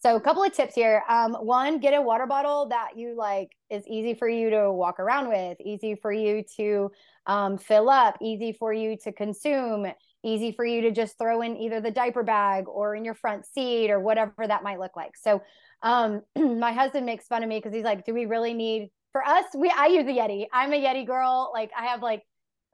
So 0.00 0.16
a 0.16 0.20
couple 0.20 0.42
of 0.42 0.52
tips 0.52 0.74
here. 0.74 1.02
Um, 1.08 1.34
one, 1.34 1.78
get 1.78 1.94
a 1.94 2.02
water 2.02 2.26
bottle 2.26 2.68
that 2.68 2.90
you 2.96 3.16
like 3.16 3.50
is 3.70 3.84
easy 3.86 4.14
for 4.14 4.28
you 4.28 4.50
to 4.50 4.72
walk 4.72 5.00
around 5.00 5.28
with, 5.28 5.58
easy 5.60 5.94
for 5.94 6.12
you 6.12 6.44
to 6.56 6.90
um, 7.26 7.58
fill 7.58 7.88
up, 7.90 8.16
easy 8.20 8.52
for 8.52 8.72
you 8.72 8.96
to 9.04 9.12
consume. 9.12 9.86
easy 10.24 10.52
for 10.52 10.64
you 10.64 10.82
to 10.82 10.90
just 10.90 11.16
throw 11.18 11.42
in 11.42 11.56
either 11.56 11.80
the 11.80 11.90
diaper 11.90 12.22
bag 12.24 12.64
or 12.68 12.96
in 12.96 13.04
your 13.04 13.14
front 13.14 13.46
seat 13.46 13.90
or 13.90 14.00
whatever 14.00 14.46
that 14.46 14.62
might 14.64 14.80
look 14.80 14.96
like. 14.96 15.16
So 15.16 15.42
um 15.82 16.22
my 16.36 16.72
husband 16.72 17.06
makes 17.06 17.26
fun 17.26 17.42
of 17.42 17.48
me 17.48 17.58
because 17.58 17.72
he's 17.72 17.84
like, 17.84 18.04
do 18.04 18.12
we 18.12 18.26
really 18.26 18.54
need 18.54 18.90
for 19.12 19.24
us? 19.24 19.44
We 19.54 19.70
I 19.70 19.86
use 19.86 20.06
a 20.06 20.10
Yeti. 20.10 20.46
I'm 20.52 20.72
a 20.72 20.76
Yeti 20.76 21.06
girl. 21.06 21.50
Like 21.54 21.70
I 21.78 21.86
have 21.86 22.02
like 22.02 22.22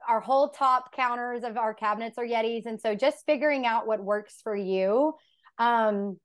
our 0.07 0.19
whole 0.19 0.49
top 0.49 0.93
counters 0.93 1.43
of 1.43 1.57
our 1.57 1.73
cabinets 1.73 2.17
are 2.17 2.25
Yetis. 2.25 2.65
And 2.65 2.79
so 2.79 2.95
just 2.95 3.25
figuring 3.25 3.65
out 3.65 3.87
what 3.87 4.03
works 4.03 4.39
for 4.43 4.55
you. 4.55 5.13
Um, 5.57 6.17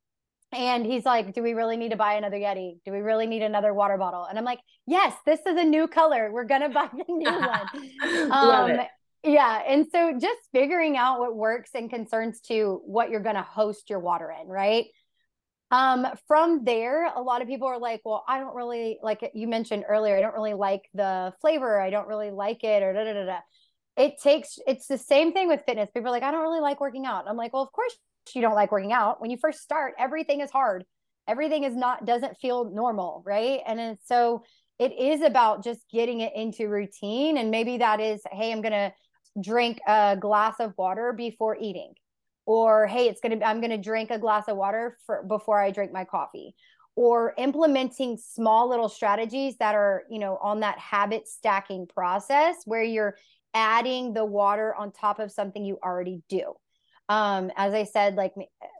and 0.52 0.84
he's 0.84 1.04
like, 1.04 1.34
Do 1.34 1.42
we 1.42 1.54
really 1.54 1.76
need 1.76 1.90
to 1.90 1.96
buy 1.96 2.14
another 2.14 2.36
Yeti? 2.36 2.78
Do 2.84 2.92
we 2.92 2.98
really 2.98 3.26
need 3.26 3.42
another 3.42 3.72
water 3.72 3.96
bottle? 3.96 4.24
And 4.24 4.38
I'm 4.38 4.44
like, 4.44 4.60
Yes, 4.86 5.14
this 5.24 5.40
is 5.46 5.56
a 5.56 5.64
new 5.64 5.86
color. 5.86 6.30
We're 6.32 6.44
going 6.44 6.62
to 6.62 6.68
buy 6.68 6.88
the 6.92 7.04
new 7.08 7.30
one. 7.30 8.32
um, 8.32 8.80
yeah. 9.22 9.62
And 9.66 9.86
so 9.92 10.12
just 10.18 10.40
figuring 10.52 10.96
out 10.96 11.20
what 11.20 11.36
works 11.36 11.70
and 11.74 11.90
concerns 11.90 12.40
to 12.42 12.80
what 12.84 13.10
you're 13.10 13.20
going 13.20 13.36
to 13.36 13.42
host 13.42 13.90
your 13.90 14.00
water 14.00 14.34
in, 14.40 14.48
right? 14.48 14.86
Um, 15.70 16.06
from 16.26 16.64
there, 16.64 17.06
a 17.06 17.22
lot 17.22 17.42
of 17.42 17.48
people 17.48 17.68
are 17.68 17.78
like, 17.78 18.00
well, 18.04 18.24
I 18.26 18.40
don't 18.40 18.56
really 18.56 18.98
like 19.02 19.30
you 19.34 19.46
mentioned 19.46 19.84
earlier, 19.88 20.16
I 20.16 20.20
don't 20.20 20.34
really 20.34 20.54
like 20.54 20.88
the 20.94 21.32
flavor. 21.40 21.80
I 21.80 21.90
don't 21.90 22.08
really 22.08 22.30
like 22.30 22.64
it 22.64 22.82
or 22.82 22.92
da 22.92 23.04
da 23.04 23.12
da 23.12 23.24
da 23.26 23.38
it 24.00 24.20
takes 24.20 24.58
it's 24.66 24.86
the 24.86 24.98
same 24.98 25.32
thing 25.32 25.46
with 25.48 25.62
fitness. 25.66 25.90
People 25.90 26.08
are 26.08 26.12
like 26.12 26.22
i 26.22 26.30
don't 26.30 26.42
really 26.42 26.60
like 26.60 26.80
working 26.80 27.06
out. 27.06 27.26
I'm 27.28 27.36
like 27.36 27.52
well 27.52 27.62
of 27.62 27.72
course 27.72 27.94
you 28.34 28.42
don't 28.42 28.54
like 28.54 28.72
working 28.72 28.92
out. 28.92 29.20
When 29.20 29.30
you 29.30 29.36
first 29.36 29.60
start 29.60 29.94
everything 29.98 30.40
is 30.40 30.50
hard. 30.50 30.84
Everything 31.28 31.64
is 31.64 31.76
not 31.76 32.06
doesn't 32.06 32.38
feel 32.38 32.70
normal 32.70 33.22
right? 33.26 33.60
And 33.66 33.98
so 34.04 34.42
it 34.80 34.98
is 34.98 35.20
about 35.20 35.62
just 35.62 35.80
getting 35.92 36.20
it 36.20 36.32
into 36.34 36.66
routine 36.66 37.36
and 37.36 37.50
maybe 37.50 37.76
that 37.78 38.00
is 38.00 38.22
hey 38.32 38.50
i'm 38.50 38.62
gonna 38.62 38.92
drink 39.40 39.78
a 39.86 40.16
glass 40.18 40.56
of 40.58 40.72
water 40.76 41.12
before 41.12 41.56
eating 41.60 41.92
or 42.46 42.86
hey 42.86 43.06
it's 43.06 43.20
gonna 43.20 43.38
i'm 43.44 43.60
gonna 43.60 43.78
drink 43.78 44.10
a 44.10 44.18
glass 44.18 44.44
of 44.48 44.56
water 44.56 44.96
for 45.06 45.22
before 45.28 45.60
i 45.60 45.70
drink 45.70 45.92
my 45.92 46.04
coffee 46.04 46.54
or 46.96 47.34
implementing 47.38 48.16
small 48.16 48.68
little 48.68 48.88
strategies 48.88 49.56
that 49.58 49.74
are 49.74 50.02
you 50.10 50.18
know 50.18 50.38
on 50.42 50.60
that 50.60 50.78
habit 50.78 51.28
stacking 51.28 51.86
process 51.86 52.56
where 52.64 52.82
you're 52.82 53.16
adding 53.54 54.12
the 54.12 54.24
water 54.24 54.74
on 54.74 54.92
top 54.92 55.18
of 55.18 55.32
something 55.32 55.64
you 55.64 55.78
already 55.82 56.22
do. 56.28 56.54
Um, 57.08 57.50
as 57.56 57.74
I 57.74 57.84
said, 57.84 58.14
like, 58.14 58.34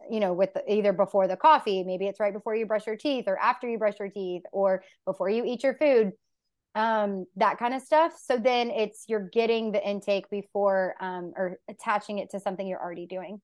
you 0.09 0.21
know, 0.21 0.33
with 0.33 0.55
the, 0.55 0.63
either 0.73 0.93
before 0.93 1.27
the 1.27 1.37
coffee, 1.37 1.83
maybe 1.83 2.07
it's 2.07 2.21
right 2.21 2.33
before 2.33 2.55
you 2.55 2.65
brush 2.65 2.87
your 2.87 2.97
teeth 2.97 3.25
or 3.27 3.37
after 3.37 3.69
you 3.69 3.77
brush 3.77 3.99
your 3.99 4.09
teeth 4.09 4.43
or 4.53 4.85
before 5.05 5.29
you 5.29 5.45
eat 5.45 5.65
your 5.65 5.75
food, 5.75 6.13
um, 6.77 7.27
that 7.37 7.59
kind 7.59 7.75
of 7.75 7.83
stuff. 7.83 8.13
So 8.23 8.39
then 8.39 8.71
it's 8.71 9.07
you're 9.09 9.29
getting 9.33 9.73
the 9.73 9.85
intake 9.85 10.31
before 10.31 10.95
um, 11.01 11.33
or 11.37 11.59
attaching 11.69 12.19
it 12.19 12.31
to 12.31 12.39
something 12.39 12.67
you're 12.67 12.81
already 12.81 13.07
doing. 13.07 13.41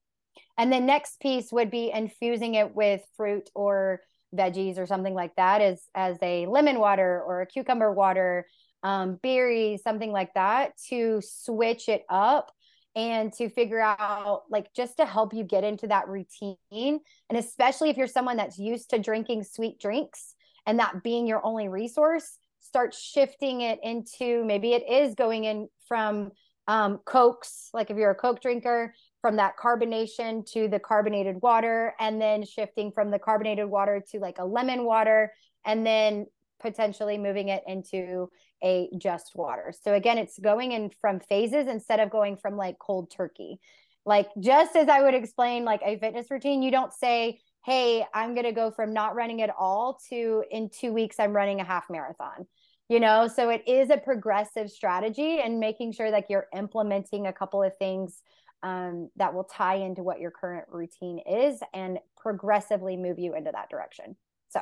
And 0.56 0.72
the 0.72 0.80
next 0.80 1.18
piece 1.18 1.50
would 1.50 1.70
be 1.70 1.90
infusing 1.92 2.54
it 2.54 2.74
with 2.74 3.00
fruit 3.16 3.50
or 3.54 4.00
veggies 4.34 4.78
or 4.78 4.86
something 4.86 5.14
like 5.14 5.34
that 5.36 5.60
as 5.62 5.82
as 5.94 6.18
a 6.22 6.46
lemon 6.46 6.78
water 6.78 7.22
or 7.26 7.40
a 7.40 7.46
cucumber 7.46 7.92
water 7.92 8.46
um, 8.82 9.18
berries, 9.22 9.82
something 9.82 10.12
like 10.12 10.34
that, 10.34 10.72
to 10.88 11.20
switch 11.22 11.88
it 11.88 12.04
up 12.08 12.52
and 12.94 13.32
to 13.34 13.50
figure 13.50 13.80
out 13.80 14.42
like 14.50 14.72
just 14.74 14.96
to 14.96 15.04
help 15.04 15.34
you 15.34 15.44
get 15.44 15.64
into 15.64 15.86
that 15.86 16.08
routine. 16.08 16.56
And 16.72 17.38
especially 17.38 17.90
if 17.90 17.96
you're 17.96 18.06
someone 18.06 18.38
that's 18.38 18.58
used 18.58 18.90
to 18.90 18.98
drinking 18.98 19.44
sweet 19.44 19.78
drinks 19.78 20.34
and 20.66 20.78
that 20.78 21.02
being 21.02 21.26
your 21.26 21.44
only 21.44 21.68
resource, 21.68 22.38
start 22.60 22.94
shifting 22.94 23.60
it 23.60 23.78
into 23.82 24.44
maybe 24.44 24.72
it 24.72 24.88
is 24.88 25.14
going 25.14 25.44
in 25.44 25.68
from 25.86 26.32
um, 26.68 26.98
Cokes, 27.04 27.68
like 27.72 27.90
if 27.90 27.96
you're 27.96 28.10
a 28.10 28.14
Coke 28.14 28.40
drinker, 28.40 28.94
from 29.20 29.36
that 29.36 29.56
carbonation 29.56 30.44
to 30.52 30.68
the 30.68 30.78
carbonated 30.78 31.36
water, 31.42 31.94
and 32.00 32.20
then 32.20 32.44
shifting 32.44 32.92
from 32.92 33.10
the 33.10 33.18
carbonated 33.18 33.66
water 33.66 34.02
to 34.10 34.18
like 34.18 34.38
a 34.38 34.44
lemon 34.44 34.84
water, 34.84 35.32
and 35.64 35.86
then 35.86 36.26
potentially 36.60 37.18
moving 37.18 37.48
it 37.48 37.62
into 37.66 38.28
a 38.62 38.88
just 38.98 39.32
water. 39.34 39.72
So 39.82 39.94
again, 39.94 40.18
it's 40.18 40.38
going 40.38 40.72
in 40.72 40.90
from 41.00 41.20
phases 41.20 41.68
instead 41.68 42.00
of 42.00 42.10
going 42.10 42.36
from 42.36 42.56
like 42.56 42.78
cold 42.78 43.10
turkey. 43.10 43.60
Like 44.04 44.28
just 44.38 44.76
as 44.76 44.88
I 44.88 45.02
would 45.02 45.14
explain 45.14 45.64
like 45.64 45.82
a 45.84 45.98
fitness 45.98 46.30
routine, 46.30 46.62
you 46.62 46.70
don't 46.70 46.92
say, 46.92 47.40
"Hey, 47.64 48.04
I'm 48.14 48.34
going 48.34 48.46
to 48.46 48.52
go 48.52 48.70
from 48.70 48.92
not 48.92 49.16
running 49.16 49.42
at 49.42 49.50
all 49.50 49.98
to 50.10 50.44
in 50.50 50.70
2 50.70 50.92
weeks 50.92 51.16
I'm 51.18 51.32
running 51.32 51.60
a 51.60 51.64
half 51.64 51.90
marathon." 51.90 52.46
You 52.88 53.00
know, 53.00 53.26
so 53.26 53.50
it 53.50 53.66
is 53.66 53.90
a 53.90 53.96
progressive 53.96 54.70
strategy 54.70 55.40
and 55.40 55.58
making 55.58 55.92
sure 55.92 56.10
like 56.10 56.26
you're 56.28 56.46
implementing 56.54 57.26
a 57.26 57.32
couple 57.32 57.62
of 57.62 57.76
things 57.78 58.22
um, 58.62 59.10
that 59.16 59.34
will 59.34 59.44
tie 59.44 59.76
into 59.76 60.02
what 60.02 60.20
your 60.20 60.30
current 60.30 60.66
routine 60.68 61.18
is 61.18 61.60
and 61.74 61.98
progressively 62.16 62.96
move 62.96 63.18
you 63.18 63.34
into 63.34 63.50
that 63.52 63.70
direction. 63.70 64.16
So 64.48 64.60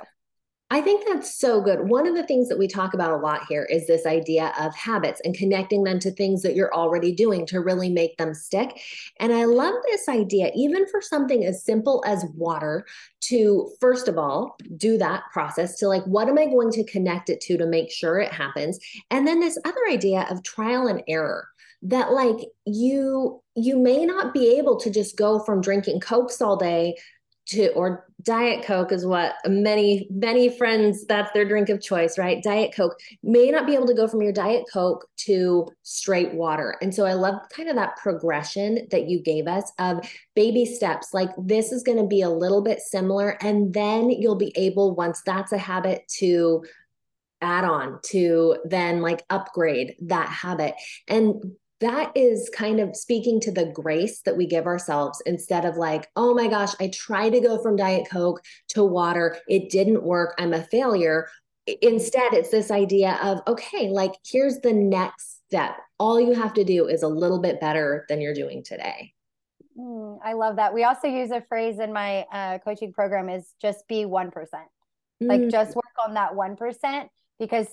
I 0.75 0.81
think 0.81 1.07
that's 1.07 1.39
so 1.39 1.61
good. 1.61 1.89
One 1.89 2.05
of 2.05 2.17
the 2.17 2.27
things 2.27 2.49
that 2.49 2.59
we 2.59 2.67
talk 2.67 2.95
about 2.95 3.13
a 3.13 3.23
lot 3.23 3.47
here 3.49 3.63
is 3.63 3.87
this 3.87 4.07
idea 4.07 4.53
of 4.59 4.75
habits 4.75 5.21
and 5.25 5.33
connecting 5.33 5.85
them 5.85 6.01
to 6.01 6.11
things 6.11 6.43
that 6.43 6.57
you're 6.57 6.75
already 6.75 7.13
doing 7.13 7.47
to 7.47 7.61
really 7.61 7.89
make 7.89 8.17
them 8.17 8.35
stick. 8.35 8.81
And 9.21 9.33
I 9.33 9.45
love 9.45 9.75
this 9.87 10.09
idea, 10.09 10.51
even 10.57 10.89
for 10.89 11.01
something 11.01 11.45
as 11.45 11.65
simple 11.65 12.03
as 12.05 12.25
water, 12.35 12.85
to 13.29 13.71
first 13.81 14.09
of 14.09 14.19
all 14.19 14.57
do 14.77 14.99
that 14.99 15.23
process 15.33 15.79
to 15.79 15.87
like, 15.87 16.03
what 16.07 16.29
am 16.29 16.39
I 16.39 16.47
going 16.47 16.73
to 16.73 16.83
connect 16.83 17.31
it 17.31 17.41
to 17.43 17.57
to 17.57 17.67
make 17.67 17.93
sure 17.93 18.19
it 18.19 18.33
happens? 18.33 18.81
And 19.13 19.29
then 19.29 19.39
this 19.39 19.57
other 19.65 19.87
idea 19.89 20.27
of 20.29 20.43
trial 20.43 20.89
and 20.89 21.05
error 21.07 21.47
that 21.83 22.11
like 22.11 22.49
you 22.67 23.41
you 23.55 23.79
may 23.79 24.05
not 24.05 24.35
be 24.35 24.57
able 24.59 24.81
to 24.81 24.91
just 24.91 25.17
go 25.17 25.39
from 25.39 25.61
drinking 25.61 26.01
cokes 26.01 26.43
all 26.43 26.57
day 26.57 26.97
to 27.47 27.69
or 27.73 28.07
diet 28.23 28.65
coke 28.65 28.91
is 28.91 29.05
what 29.05 29.35
many 29.47 30.09
many 30.11 30.49
friends 30.57 31.05
that's 31.07 31.31
their 31.33 31.45
drink 31.45 31.69
of 31.69 31.81
choice 31.81 32.17
right? 32.17 32.43
Diet 32.43 32.75
coke 32.75 32.97
may 33.23 33.51
not 33.51 33.67
be 33.67 33.75
able 33.75 33.87
to 33.87 33.95
go 33.95 34.09
from 34.09 34.23
your 34.23 34.33
diet 34.33 34.65
coke 34.73 35.07
to 35.17 35.69
straight 35.83 36.33
water. 36.35 36.77
And 36.81 36.95
so 36.95 37.05
i 37.05 37.13
love 37.13 37.35
kind 37.55 37.69
of 37.69 37.77
that 37.77 37.97
progression 37.97 38.87
that 38.91 39.09
you 39.09 39.21
gave 39.21 39.47
us 39.47 39.71
of 39.79 40.09
baby 40.35 40.65
steps. 40.65 41.13
Like 41.13 41.31
this 41.39 41.73
is 41.73 41.83
going 41.83 41.99
to 41.99 42.07
be 42.07 42.23
a 42.23 42.31
little 42.31 42.63
bit 42.63 42.81
similar 42.81 43.31
and 43.43 43.73
then 43.75 44.11
you'll 44.11 44.37
be 44.37 44.53
able 44.57 44.95
once 44.95 45.23
that's 45.25 45.53
a 45.53 45.59
habit 45.59 46.03
to 46.19 46.65
add 47.41 47.65
on 47.65 48.01
to 48.03 48.57
then 48.65 49.03
like 49.03 49.25
upgrade 49.29 49.97
that 50.01 50.29
habit. 50.29 50.75
And 51.09 51.57
that 51.85 52.13
is 52.15 52.51
kind 52.55 52.81
of 52.81 52.97
speaking 52.97 53.39
to 53.41 53.53
the 53.53 53.67
grace 53.67 54.23
that 54.23 54.37
we 54.37 54.47
give 54.47 54.67
ourselves 54.67 55.23
instead 55.27 55.67
of 55.67 55.77
like, 55.77 56.09
oh 56.17 56.33
my 56.33 56.49
gosh, 56.49 56.73
I 56.81 56.89
tried 56.89 57.31
to 57.31 57.41
go 57.41 57.63
from 57.63 57.77
Diet 57.77 58.09
Coke 58.11 58.43
to 58.69 58.83
water. 58.83 59.37
It 59.49 59.69
didn't 59.69 60.03
work. 60.03 60.35
I'm 60.39 60.55
a 60.55 60.63
failure. 60.63 61.29
Instead, 61.83 62.33
it's 62.33 62.51
this 62.51 62.71
idea 62.71 63.19
of, 63.23 63.43
okay, 63.47 63.91
like 63.91 64.13
here's 64.27 64.61
the 64.61 64.73
next 64.73 65.43
step. 65.47 65.77
All 65.99 66.19
you 66.19 66.33
have 66.33 66.55
to 66.55 66.65
do 66.65 66.89
is 66.89 67.03
a 67.03 67.09
little 67.09 67.41
bit 67.41 67.61
better 67.61 68.07
than 68.09 68.23
you're 68.23 68.35
doing 68.35 68.63
today. 68.65 69.13
Mm, 69.79 70.19
I 70.25 70.33
love 70.33 70.57
that. 70.57 70.73
We 70.73 70.85
also 70.85 71.07
use 71.07 71.33
a 71.33 71.43
phrase 71.43 71.81
in 71.81 71.93
my 71.93 72.25
uh, 72.33 72.59
coaching 72.61 72.95
program 72.95 73.29
is 73.29 73.53
just 73.61 73.87
be 73.89 74.05
1%. 74.05 74.33
Mm. 74.33 74.59
Like 75.21 75.49
just 75.51 75.77
work 75.77 75.85
on 76.07 76.15
that 76.15 76.33
1% 76.33 77.09
because 77.39 77.67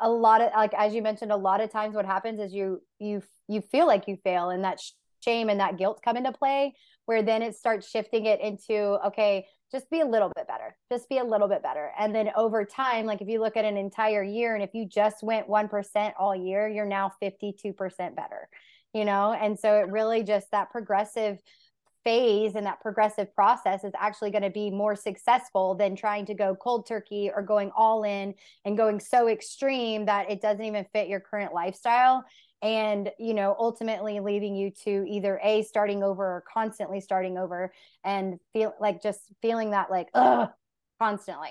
a 0.00 0.08
lot 0.08 0.40
of 0.40 0.50
like 0.54 0.74
as 0.74 0.94
you 0.94 1.02
mentioned 1.02 1.32
a 1.32 1.36
lot 1.36 1.60
of 1.60 1.70
times 1.70 1.94
what 1.94 2.06
happens 2.06 2.40
is 2.40 2.52
you 2.52 2.80
you 2.98 3.22
you 3.48 3.60
feel 3.60 3.86
like 3.86 4.08
you 4.08 4.16
fail 4.24 4.50
and 4.50 4.64
that 4.64 4.80
shame 5.24 5.48
and 5.48 5.60
that 5.60 5.76
guilt 5.76 6.00
come 6.04 6.16
into 6.16 6.32
play 6.32 6.74
where 7.06 7.22
then 7.22 7.42
it 7.42 7.54
starts 7.54 7.88
shifting 7.88 8.26
it 8.26 8.40
into 8.40 8.98
okay 9.04 9.46
just 9.72 9.90
be 9.90 10.00
a 10.00 10.06
little 10.06 10.30
bit 10.36 10.46
better 10.46 10.76
just 10.90 11.08
be 11.08 11.18
a 11.18 11.24
little 11.24 11.48
bit 11.48 11.62
better. 11.62 11.90
And 11.98 12.14
then 12.14 12.30
over 12.36 12.64
time 12.64 13.06
like 13.06 13.20
if 13.20 13.28
you 13.28 13.40
look 13.40 13.56
at 13.56 13.64
an 13.64 13.76
entire 13.76 14.22
year 14.22 14.54
and 14.54 14.62
if 14.62 14.70
you 14.74 14.86
just 14.86 15.22
went 15.22 15.48
1% 15.48 16.12
all 16.18 16.34
year 16.34 16.68
you're 16.68 16.86
now 16.86 17.12
52% 17.22 18.16
better 18.16 18.48
you 18.96 19.04
know? 19.04 19.34
And 19.34 19.58
so 19.58 19.76
it 19.78 19.88
really 19.88 20.22
just 20.22 20.50
that 20.52 20.70
progressive 20.70 21.38
phase 22.06 22.54
and 22.54 22.64
that 22.64 22.80
progressive 22.80 23.34
process 23.34 23.82
is 23.82 23.92
actually 23.98 24.30
going 24.30 24.44
to 24.44 24.50
be 24.50 24.70
more 24.70 24.94
successful 24.94 25.74
than 25.74 25.96
trying 25.96 26.24
to 26.24 26.34
go 26.34 26.54
cold 26.54 26.86
turkey 26.86 27.32
or 27.34 27.42
going 27.42 27.72
all 27.76 28.04
in 28.04 28.32
and 28.64 28.76
going 28.76 29.00
so 29.00 29.26
extreme 29.26 30.06
that 30.06 30.30
it 30.30 30.40
doesn't 30.40 30.64
even 30.64 30.86
fit 30.92 31.08
your 31.08 31.18
current 31.18 31.52
lifestyle. 31.52 32.24
And 32.62 33.10
you 33.18 33.34
know 33.34 33.54
ultimately 33.58 34.20
leading 34.20 34.54
you 34.54 34.70
to 34.84 35.04
either 35.08 35.40
a 35.42 35.62
starting 35.62 36.02
over 36.02 36.24
or 36.24 36.44
constantly 36.50 37.00
starting 37.00 37.36
over 37.36 37.72
and 38.02 38.38
feel 38.52 38.72
like 38.80 39.02
just 39.02 39.20
feeling 39.42 39.72
that 39.72 39.90
like 39.90 40.08
ugh 40.14 40.48
constantly. 41.00 41.50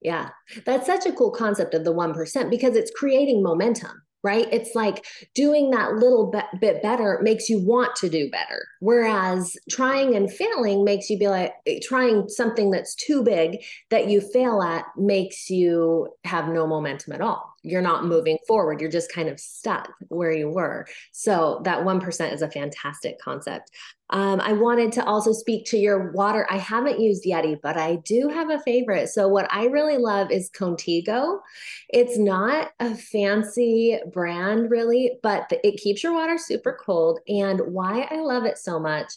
Yeah. 0.00 0.28
That's 0.64 0.86
such 0.86 1.06
a 1.06 1.12
cool 1.12 1.30
concept 1.30 1.74
of 1.74 1.84
the 1.84 1.94
1% 1.94 2.50
because 2.50 2.76
it's 2.76 2.90
creating 2.90 3.42
momentum 3.42 4.02
right? 4.26 4.48
It's 4.50 4.74
like 4.74 5.06
doing 5.34 5.70
that 5.70 5.94
little 5.94 6.32
bit, 6.60 6.82
better 6.82 7.20
makes 7.22 7.48
you 7.48 7.64
want 7.64 7.94
to 7.96 8.08
do 8.08 8.28
better. 8.28 8.66
Whereas 8.80 9.56
trying 9.70 10.16
and 10.16 10.30
failing 10.30 10.84
makes 10.84 11.08
you 11.08 11.16
be 11.16 11.28
like, 11.28 11.54
trying 11.82 12.28
something 12.28 12.72
that's 12.72 12.96
too 12.96 13.22
big 13.22 13.62
that 13.90 14.08
you 14.08 14.20
fail 14.20 14.60
at 14.62 14.84
makes 14.96 15.48
you 15.48 16.08
have 16.24 16.48
no 16.48 16.66
momentum 16.66 17.12
at 17.12 17.20
all. 17.20 17.55
You're 17.66 17.82
not 17.82 18.04
moving 18.04 18.38
forward. 18.46 18.80
You're 18.80 18.90
just 18.90 19.12
kind 19.12 19.28
of 19.28 19.40
stuck 19.40 19.92
where 20.08 20.32
you 20.32 20.48
were. 20.48 20.86
So 21.12 21.60
that 21.64 21.84
1% 21.84 22.32
is 22.32 22.42
a 22.42 22.50
fantastic 22.50 23.18
concept. 23.20 23.70
Um, 24.10 24.40
I 24.40 24.52
wanted 24.52 24.92
to 24.92 25.04
also 25.04 25.32
speak 25.32 25.66
to 25.66 25.76
your 25.76 26.12
water. 26.12 26.46
I 26.48 26.58
haven't 26.58 27.00
used 27.00 27.24
Yeti, 27.24 27.60
but 27.60 27.76
I 27.76 27.96
do 28.04 28.28
have 28.28 28.50
a 28.50 28.60
favorite. 28.60 29.08
So, 29.08 29.26
what 29.26 29.52
I 29.52 29.64
really 29.64 29.96
love 29.96 30.30
is 30.30 30.48
Contigo. 30.50 31.40
It's 31.88 32.16
not 32.16 32.70
a 32.78 32.94
fancy 32.94 33.98
brand, 34.12 34.70
really, 34.70 35.18
but 35.24 35.50
it 35.64 35.80
keeps 35.80 36.04
your 36.04 36.12
water 36.12 36.38
super 36.38 36.78
cold. 36.80 37.18
And 37.26 37.60
why 37.60 38.06
I 38.08 38.20
love 38.20 38.44
it 38.44 38.58
so 38.58 38.78
much 38.78 39.12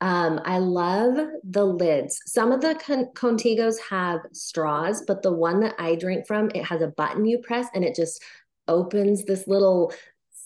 um, 0.00 0.40
I 0.44 0.58
love 0.58 1.18
the 1.44 1.64
lids. 1.64 2.20
Some 2.26 2.52
of 2.52 2.60
the 2.60 2.74
Con- 2.74 3.10
Contigos 3.14 3.76
have 3.88 4.20
straws, 4.32 5.02
but 5.06 5.22
the 5.22 5.32
one 5.32 5.60
that 5.60 5.74
I 5.78 5.94
drink 5.94 6.26
from, 6.26 6.50
it 6.54 6.64
has 6.64 6.80
a 6.80 6.88
button 6.88 7.26
you 7.26 7.38
press 7.38 7.66
and 7.74 7.84
it 7.84 7.94
just 7.94 8.22
opens 8.66 9.24
this 9.24 9.46
little 9.46 9.92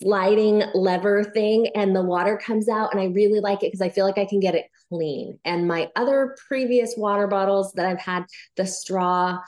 sliding 0.00 0.64
lever 0.74 1.22
thing 1.22 1.68
and 1.76 1.94
the 1.94 2.02
water 2.02 2.36
comes 2.36 2.68
out 2.68 2.92
and 2.92 3.00
I 3.00 3.06
really 3.06 3.38
like 3.38 3.62
it 3.62 3.68
because 3.68 3.80
I 3.80 3.90
feel 3.90 4.04
like 4.04 4.18
I 4.18 4.24
can 4.24 4.40
get 4.40 4.56
it 4.56 4.66
clean. 4.88 5.38
And 5.44 5.68
my 5.68 5.88
other 5.94 6.36
previous 6.48 6.94
water 6.96 7.28
bottles 7.28 7.72
that 7.74 7.86
I've 7.86 8.00
had 8.00 8.24
the 8.56 8.66
straw 8.66 9.38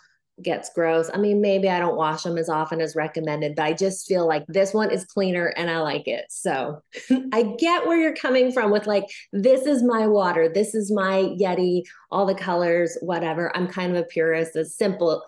gets 0.43 0.71
gross. 0.75 1.11
I 1.13 1.19
mean, 1.19 1.41
maybe 1.41 1.69
I 1.69 1.79
don't 1.79 1.97
wash 1.97 2.23
them 2.23 2.37
as 2.37 2.49
often 2.49 2.81
as 2.81 2.95
recommended, 2.95 3.57
but 3.57 3.65
I 3.65 3.73
just 3.73 4.07
feel 4.07 4.27
like 4.27 4.45
this 4.49 4.75
one 4.75 4.91
is 4.91 5.05
cleaner 5.05 5.47
and 5.57 5.71
I 5.71 5.79
like 5.81 6.07
it. 6.07 6.27
So 6.29 6.83
I 7.33 7.55
get 7.59 7.87
where 7.87 7.99
you're 7.99 8.15
coming 8.15 8.53
from 8.53 8.71
with 8.71 8.87
like, 8.87 9.05
this 9.33 9.67
is 9.67 9.83
my 9.83 10.07
water, 10.07 10.49
this 10.49 10.75
is 10.75 10.93
my 10.93 11.35
Yeti, 11.41 11.85
all 12.11 12.27
the 12.27 12.35
colors, 12.35 12.97
whatever. 13.01 13.55
I'm 13.57 13.67
kind 13.67 13.97
of 13.97 14.03
a 14.03 14.07
purist, 14.07 14.57
as 14.57 14.77
simple. 14.77 15.25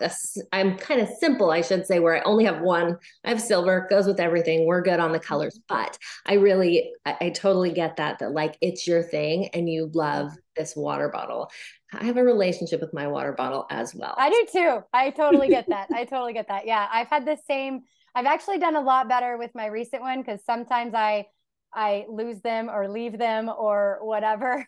I'm 0.53 0.77
kind 0.77 1.01
of 1.01 1.09
simple, 1.19 1.51
I 1.51 1.61
should 1.61 1.85
say, 1.85 1.99
where 1.99 2.17
I 2.17 2.21
only 2.21 2.45
have 2.45 2.61
one. 2.61 2.97
I 3.25 3.29
have 3.29 3.41
silver, 3.41 3.87
goes 3.89 4.07
with 4.07 4.19
everything. 4.19 4.65
We're 4.65 4.81
good 4.81 4.99
on 4.99 5.11
the 5.11 5.19
colors, 5.19 5.59
mm-hmm. 5.59 5.75
but 5.83 5.97
I 6.25 6.35
really, 6.35 6.91
I, 7.05 7.17
I 7.21 7.29
totally 7.31 7.71
get 7.71 7.97
that, 7.97 8.19
that 8.19 8.31
like 8.31 8.57
it's 8.61 8.87
your 8.87 9.03
thing 9.03 9.49
and 9.49 9.69
you 9.69 9.91
love 9.93 10.31
this 10.55 10.75
water 10.75 11.09
bottle. 11.09 11.49
I 11.93 12.05
have 12.05 12.17
a 12.17 12.23
relationship 12.23 12.81
with 12.81 12.93
my 12.93 13.07
water 13.07 13.33
bottle 13.33 13.65
as 13.69 13.95
well. 13.95 14.13
I 14.17 14.29
do 14.29 14.45
too. 14.51 14.83
I 14.93 15.09
totally 15.09 15.49
get 15.49 15.67
that. 15.69 15.89
I 15.93 16.05
totally 16.05 16.33
get 16.33 16.47
that. 16.47 16.67
Yeah, 16.67 16.87
I've 16.91 17.07
had 17.07 17.25
the 17.25 17.37
same. 17.47 17.81
I've 18.15 18.25
actually 18.25 18.59
done 18.59 18.75
a 18.75 18.81
lot 18.81 19.07
better 19.09 19.37
with 19.37 19.51
my 19.55 19.67
recent 19.67 20.01
one 20.01 20.21
because 20.21 20.43
sometimes 20.45 20.93
I 20.93 21.25
I 21.73 22.05
lose 22.09 22.41
them 22.41 22.69
or 22.69 22.89
leave 22.89 23.17
them 23.17 23.49
or 23.49 23.99
whatever. 24.01 24.65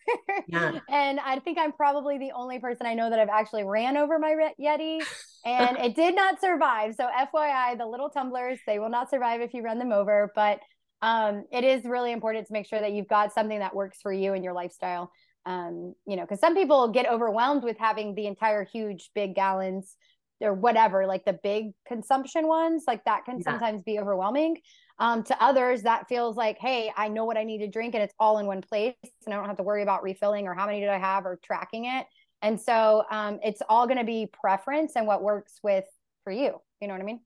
Yeah. 0.48 0.80
and 0.90 1.20
I 1.20 1.40
think 1.40 1.58
I'm 1.58 1.72
probably 1.72 2.20
the 2.20 2.32
only 2.36 2.60
person 2.60 2.86
I 2.86 2.94
know 2.94 3.10
that 3.10 3.20
I've 3.20 3.30
actually 3.30 3.64
ran 3.64 3.98
over 3.98 4.20
my 4.20 4.52
Yeti 4.60 5.04
and 5.44 5.78
it 5.78 5.96
did 5.96 6.16
not 6.16 6.40
survive. 6.40 6.94
So 6.96 7.08
FYI, 7.08 7.78
the 7.78 7.88
little 7.88 8.10
tumblers, 8.10 8.60
they 8.68 8.78
will 8.78 8.90
not 8.90 9.10
survive 9.10 9.42
if 9.42 9.54
you 9.54 9.64
run 9.64 9.80
them 9.80 9.92
over, 9.92 10.32
but 10.36 10.60
um, 11.02 11.46
it 11.52 11.64
is 11.64 11.86
really 11.86 12.12
important 12.12 12.46
to 12.48 12.54
make 12.54 12.68
sure 12.68 12.80
that 12.80 12.92
you've 12.92 13.08
got 13.08 13.34
something 13.34 13.60
that 13.60 13.76
works 13.76 13.98
for 14.02 14.14
you 14.14 14.34
and 14.34 14.44
your 14.44 14.54
lifestyle 14.54 15.12
um, 15.46 15.94
you 16.06 16.16
know, 16.16 16.24
because 16.24 16.40
some 16.40 16.56
people 16.56 16.90
get 16.90 17.10
overwhelmed 17.10 17.64
with 17.64 17.78
having 17.78 18.16
the 18.16 18.28
entire 18.28 18.64
huge 18.64 19.10
big 19.16 19.36
gallons 19.36 19.96
or 20.40 20.54
whatever, 20.54 21.06
like 21.06 21.26
the 21.26 21.40
big 21.44 21.72
consumption 21.88 22.48
ones, 22.48 22.84
like 22.88 23.04
that 23.06 23.26
can 23.26 23.38
yeah. 23.38 23.44
sometimes 23.44 23.84
be 23.84 24.00
overwhelming. 24.00 24.58
Um, 25.00 25.24
to 25.24 25.44
others, 25.44 25.84
that 25.84 26.08
feels 26.08 26.36
like, 26.36 26.58
hey, 26.60 26.92
I 26.96 27.08
know 27.08 27.26
what 27.26 27.38
I 27.38 27.44
need 27.44 27.60
to 27.60 27.68
drink 27.68 27.96
and 27.96 28.04
it's 28.04 28.14
all 28.20 28.38
in 28.38 28.46
one 28.46 28.62
place, 28.62 28.94
and 29.26 29.34
I 29.34 29.38
don't 29.38 29.48
have 29.48 29.58
to 29.58 29.64
worry 29.64 29.82
about 29.82 30.04
refilling 30.04 30.48
or 30.48 30.54
how 30.54 30.66
many 30.66 30.80
did 30.80 30.90
I 30.90 31.00
have 31.00 31.26
or 31.26 31.40
tracking 31.44 31.86
it. 31.86 32.06
And 32.44 32.60
so 32.60 33.04
um, 33.12 33.40
it's 33.44 33.62
all 33.68 33.88
going 33.88 34.00
to 34.00 34.04
be 34.04 34.28
preference 34.32 34.94
and 34.96 35.08
what 35.08 35.24
works 35.24 35.60
with 35.64 35.86
for 36.24 36.32
you. 36.32 36.60
You 36.82 36.88
know 36.88 36.94
what 36.94 37.02
I 37.02 37.06
mean? 37.06 37.22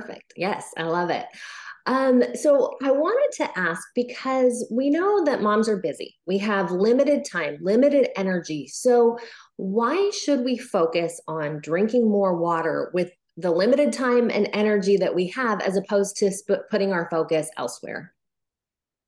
Perfect. 0.00 0.32
Yes, 0.36 0.70
I 0.78 0.84
love 0.84 1.10
it. 1.10 1.26
Um, 1.84 2.22
so 2.34 2.78
I 2.82 2.90
wanted 2.92 3.36
to 3.44 3.58
ask 3.58 3.82
because 3.94 4.66
we 4.72 4.88
know 4.88 5.22
that 5.24 5.42
moms 5.42 5.68
are 5.68 5.76
busy. 5.76 6.16
We 6.26 6.38
have 6.38 6.70
limited 6.70 7.26
time, 7.30 7.58
limited 7.60 8.08
energy. 8.16 8.68
So 8.68 9.18
why 9.56 10.10
should 10.10 10.44
we 10.44 10.56
focus 10.56 11.20
on 11.28 11.60
drinking 11.60 12.08
more 12.08 12.38
water 12.38 12.90
with 12.94 13.12
the 13.36 13.50
limited 13.50 13.92
time 13.92 14.30
and 14.30 14.48
energy 14.54 14.96
that 14.96 15.14
we 15.14 15.28
have 15.28 15.60
as 15.60 15.76
opposed 15.76 16.16
to 16.18 16.30
sp- 16.32 16.64
putting 16.70 16.94
our 16.94 17.10
focus 17.10 17.50
elsewhere? 17.58 18.14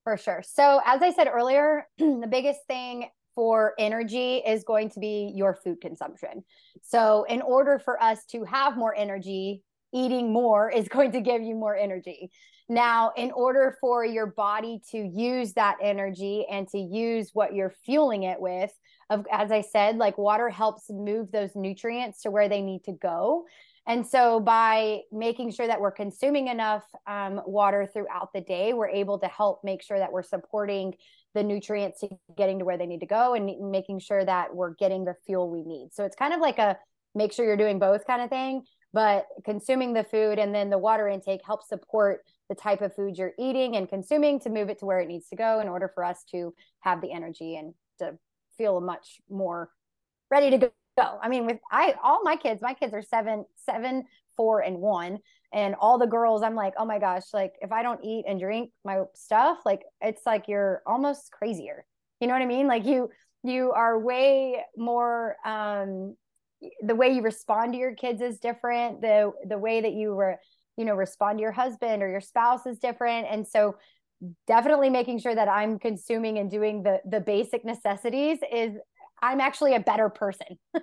For 0.03 0.17
sure. 0.17 0.43
So 0.45 0.81
as 0.85 1.01
I 1.01 1.11
said 1.11 1.27
earlier, 1.33 1.87
the 1.97 2.27
biggest 2.29 2.59
thing 2.67 3.09
for 3.33 3.73
energy 3.77 4.37
is 4.37 4.63
going 4.63 4.89
to 4.91 4.99
be 4.99 5.31
your 5.35 5.55
food 5.55 5.81
consumption. 5.81 6.43
So, 6.81 7.25
in 7.27 7.41
order 7.41 7.79
for 7.79 8.01
us 8.01 8.25
to 8.27 8.45
have 8.45 8.77
more 8.77 8.95
energy, 8.95 9.61
eating 9.95 10.31
more 10.31 10.69
is 10.69 10.87
going 10.89 11.13
to 11.13 11.21
give 11.21 11.41
you 11.41 11.55
more 11.55 11.75
energy. 11.75 12.29
Now, 12.67 13.11
in 13.15 13.31
order 13.31 13.77
for 13.79 14.03
your 14.03 14.25
body 14.25 14.81
to 14.91 14.97
use 14.97 15.53
that 15.53 15.77
energy 15.81 16.45
and 16.51 16.67
to 16.69 16.79
use 16.79 17.29
what 17.33 17.53
you're 17.53 17.73
fueling 17.85 18.23
it 18.23 18.39
with, 18.39 18.71
of 19.09 19.25
as 19.31 19.51
I 19.51 19.61
said, 19.61 19.97
like 19.97 20.17
water 20.17 20.49
helps 20.49 20.89
move 20.89 21.31
those 21.31 21.51
nutrients 21.55 22.23
to 22.23 22.31
where 22.31 22.49
they 22.49 22.61
need 22.61 22.83
to 22.85 22.91
go. 22.91 23.45
And 23.87 24.05
so, 24.05 24.39
by 24.39 25.01
making 25.11 25.51
sure 25.51 25.67
that 25.67 25.79
we're 25.79 25.91
consuming 25.91 26.47
enough 26.47 26.83
um, 27.05 27.39
water 27.45 27.87
throughout 27.93 28.33
the 28.33 28.41
day, 28.41 28.73
we're 28.73 28.89
able 28.89 29.19
to 29.19 29.27
help 29.27 29.63
make 29.63 29.83
sure 29.83 29.99
that 29.99 30.11
we're 30.11 30.23
supporting 30.23 30.95
the 31.35 31.43
nutrients 31.43 31.99
to 31.99 32.09
getting 32.35 32.57
to 32.59 32.65
where 32.65 32.79
they 32.79 32.87
need 32.87 33.01
to 33.01 33.05
go 33.05 33.35
and 33.35 33.45
making 33.69 33.99
sure 33.99 34.25
that 34.25 34.55
we're 34.55 34.73
getting 34.73 35.05
the 35.05 35.13
fuel 35.27 35.51
we 35.51 35.61
need. 35.61 35.89
So, 35.93 36.03
it's 36.03 36.15
kind 36.15 36.33
of 36.33 36.39
like 36.39 36.57
a 36.57 36.79
make 37.13 37.31
sure 37.31 37.45
you're 37.45 37.57
doing 37.57 37.77
both 37.77 38.07
kind 38.07 38.23
of 38.23 38.29
thing 38.31 38.63
but 38.95 39.27
consuming 39.43 39.91
the 39.91 40.05
food 40.05 40.39
and 40.39 40.55
then 40.55 40.69
the 40.69 40.77
water 40.77 41.09
intake 41.09 41.41
helps 41.45 41.67
support 41.67 42.21
the 42.47 42.55
type 42.55 42.81
of 42.81 42.95
food 42.95 43.17
you're 43.17 43.33
eating 43.37 43.75
and 43.75 43.89
consuming 43.89 44.39
to 44.39 44.49
move 44.49 44.69
it 44.69 44.79
to 44.79 44.85
where 44.85 45.01
it 45.01 45.07
needs 45.09 45.27
to 45.27 45.35
go 45.35 45.59
in 45.59 45.67
order 45.67 45.91
for 45.93 46.05
us 46.05 46.23
to 46.31 46.53
have 46.79 47.01
the 47.01 47.11
energy 47.11 47.57
and 47.57 47.73
to 47.99 48.17
feel 48.57 48.79
much 48.79 49.19
more 49.29 49.69
ready 50.31 50.49
to 50.49 50.71
go. 50.97 51.19
I 51.21 51.27
mean, 51.27 51.45
with 51.45 51.57
I 51.69 51.95
all 52.01 52.21
my 52.23 52.37
kids, 52.37 52.61
my 52.61 52.73
kids 52.73 52.93
are 52.93 53.01
seven, 53.01 53.43
seven, 53.65 54.05
four, 54.37 54.61
and 54.61 54.77
one. 54.77 55.19
And 55.51 55.75
all 55.75 55.97
the 55.97 56.07
girls, 56.07 56.41
I'm 56.41 56.55
like, 56.55 56.73
oh 56.77 56.85
my 56.85 56.97
gosh, 56.97 57.33
like 57.33 57.53
if 57.61 57.73
I 57.73 57.83
don't 57.83 57.99
eat 58.01 58.23
and 58.25 58.39
drink 58.39 58.71
my 58.85 59.01
stuff, 59.13 59.57
like 59.65 59.83
it's 59.99 60.25
like 60.25 60.47
you're 60.47 60.81
almost 60.85 61.33
crazier. 61.33 61.85
You 62.21 62.27
know 62.27 62.33
what 62.33 62.41
I 62.41 62.45
mean? 62.45 62.67
Like 62.67 62.85
you 62.85 63.09
you 63.43 63.73
are 63.73 63.99
way 63.99 64.63
more 64.77 65.35
um 65.45 66.15
the 66.81 66.95
way 66.95 67.09
you 67.09 67.21
respond 67.21 67.73
to 67.73 67.79
your 67.79 67.93
kids 67.93 68.21
is 68.21 68.39
different 68.39 69.01
the 69.01 69.31
the 69.47 69.57
way 69.57 69.81
that 69.81 69.93
you 69.93 70.15
were 70.15 70.37
you 70.77 70.85
know 70.85 70.95
respond 70.95 71.37
to 71.37 71.41
your 71.41 71.51
husband 71.51 72.01
or 72.01 72.09
your 72.09 72.21
spouse 72.21 72.65
is 72.65 72.79
different 72.79 73.27
and 73.29 73.47
so 73.47 73.75
definitely 74.47 74.89
making 74.89 75.19
sure 75.19 75.35
that 75.35 75.47
i'm 75.47 75.77
consuming 75.77 76.37
and 76.37 76.49
doing 76.49 76.83
the 76.83 76.99
the 77.09 77.19
basic 77.19 77.65
necessities 77.65 78.39
is 78.51 78.71
i'm 79.21 79.41
actually 79.41 79.75
a 79.75 79.79
better 79.79 80.09
person 80.09 80.47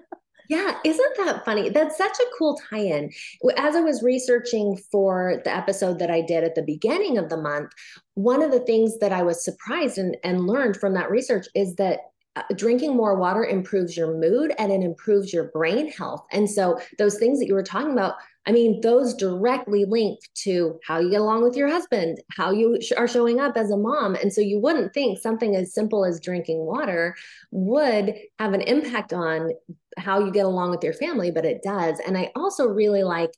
Yeah, 0.49 0.77
isn't 0.85 1.17
that 1.19 1.45
funny? 1.47 1.71
That's 1.71 1.97
such 1.97 2.19
a 2.19 2.31
cool 2.37 2.59
tie 2.69 2.81
in. 2.81 3.11
As 3.57 3.75
I 3.75 3.81
was 3.81 4.03
researching 4.03 4.77
for 4.91 5.41
the 5.45 5.55
episode 5.55 5.99
that 6.01 6.11
I 6.11 6.21
did 6.21 6.45
at 6.45 6.55
the 6.55 6.63
beginning 6.63 7.17
of 7.17 7.29
the 7.29 7.37
month, 7.37 7.71
one 8.15 8.43
of 8.43 8.51
the 8.51 8.61
things 8.61 8.99
that 8.99 9.13
I 9.13 9.23
was 9.23 9.43
surprised 9.43 9.99
and, 9.99 10.17
and 10.25 10.47
learned 10.47 10.77
from 10.77 10.95
that 10.95 11.11
research 11.11 11.47
is 11.55 11.77
that 11.77 12.01
uh, 12.35 12.43
drinking 12.57 12.97
more 12.97 13.17
water 13.17 13.45
improves 13.45 13.97
your 13.97 14.17
mood 14.17 14.55
and 14.59 14.73
it 14.73 14.83
improves 14.83 15.33
your 15.33 15.51
brain 15.51 15.91
health. 15.93 16.25
And 16.33 16.49
so, 16.49 16.81
those 16.99 17.19
things 17.19 17.39
that 17.39 17.47
you 17.47 17.55
were 17.55 17.63
talking 17.63 17.93
about, 17.93 18.15
I 18.47 18.53
mean, 18.53 18.81
those 18.81 19.13
directly 19.15 19.85
link 19.85 20.19
to 20.37 20.81
how 20.87 20.99
you 20.99 21.11
get 21.11 21.21
along 21.21 21.43
with 21.43 21.57
your 21.57 21.69
husband, 21.69 22.19
how 22.31 22.51
you 22.51 22.81
sh- 22.81 22.93
are 22.97 23.07
showing 23.07 23.39
up 23.39 23.57
as 23.57 23.71
a 23.71 23.77
mom. 23.77 24.15
And 24.15 24.33
so, 24.33 24.41
you 24.41 24.59
wouldn't 24.59 24.95
think 24.95 25.19
something 25.19 25.57
as 25.57 25.75
simple 25.75 26.07
as 26.07 26.21
drinking 26.21 26.65
water 26.65 27.15
would 27.51 28.15
have 28.39 28.55
an 28.55 28.63
impact 28.63 29.13
on 29.13 29.53
how 29.99 30.25
you 30.25 30.33
get 30.33 30.47
along 30.47 30.71
with 30.71 30.83
your 30.83 30.95
family, 30.95 31.31
but 31.31 31.45
it 31.45 31.63
does. 31.63 32.01
And 32.07 32.17
I 32.17 32.31
also 32.35 32.67
really 32.67 33.03
like 33.03 33.33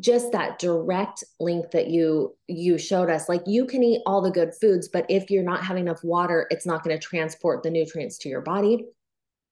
just 0.00 0.32
that 0.32 0.58
direct 0.58 1.22
link 1.38 1.70
that 1.70 1.86
you 1.88 2.34
you 2.48 2.76
showed 2.76 3.08
us 3.08 3.28
like 3.28 3.42
you 3.46 3.64
can 3.64 3.82
eat 3.82 4.02
all 4.06 4.20
the 4.20 4.30
good 4.30 4.52
foods 4.60 4.88
but 4.88 5.06
if 5.08 5.30
you're 5.30 5.44
not 5.44 5.64
having 5.64 5.84
enough 5.84 6.02
water 6.02 6.46
it's 6.50 6.66
not 6.66 6.82
going 6.82 6.96
to 6.96 7.06
transport 7.06 7.62
the 7.62 7.70
nutrients 7.70 8.18
to 8.18 8.28
your 8.28 8.40
body. 8.40 8.86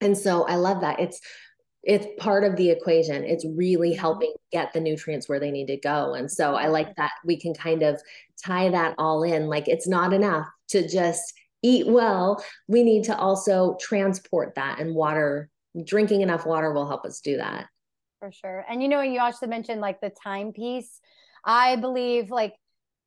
And 0.00 0.16
so 0.18 0.44
i 0.46 0.56
love 0.56 0.80
that. 0.80 0.98
It's 1.00 1.20
it's 1.84 2.06
part 2.22 2.44
of 2.44 2.54
the 2.54 2.70
equation. 2.70 3.24
It's 3.24 3.44
really 3.44 3.90
mm-hmm. 3.90 4.00
helping 4.00 4.32
get 4.52 4.72
the 4.72 4.80
nutrients 4.80 5.28
where 5.28 5.40
they 5.40 5.50
need 5.50 5.66
to 5.66 5.76
go. 5.76 6.14
And 6.14 6.30
so 6.30 6.54
i 6.54 6.66
like 6.66 6.94
that 6.96 7.12
we 7.24 7.38
can 7.38 7.54
kind 7.54 7.82
of 7.82 8.00
tie 8.44 8.68
that 8.70 8.96
all 8.98 9.22
in. 9.22 9.46
Like 9.46 9.68
it's 9.68 9.86
not 9.86 10.12
enough 10.12 10.46
to 10.68 10.88
just 10.88 11.34
eat 11.62 11.86
well. 11.86 12.44
We 12.66 12.82
need 12.82 13.04
to 13.04 13.16
also 13.16 13.76
transport 13.80 14.56
that 14.56 14.80
and 14.80 14.94
water 14.94 15.48
drinking 15.84 16.20
enough 16.20 16.44
water 16.44 16.72
will 16.72 16.86
help 16.86 17.04
us 17.04 17.20
do 17.20 17.36
that 17.36 17.66
for 18.22 18.30
sure. 18.30 18.64
And 18.68 18.80
you 18.80 18.88
know, 18.88 19.00
you 19.00 19.18
also 19.20 19.48
mentioned 19.48 19.80
like 19.80 20.00
the 20.00 20.10
timepiece. 20.10 21.00
I 21.44 21.74
believe 21.74 22.30
like 22.30 22.54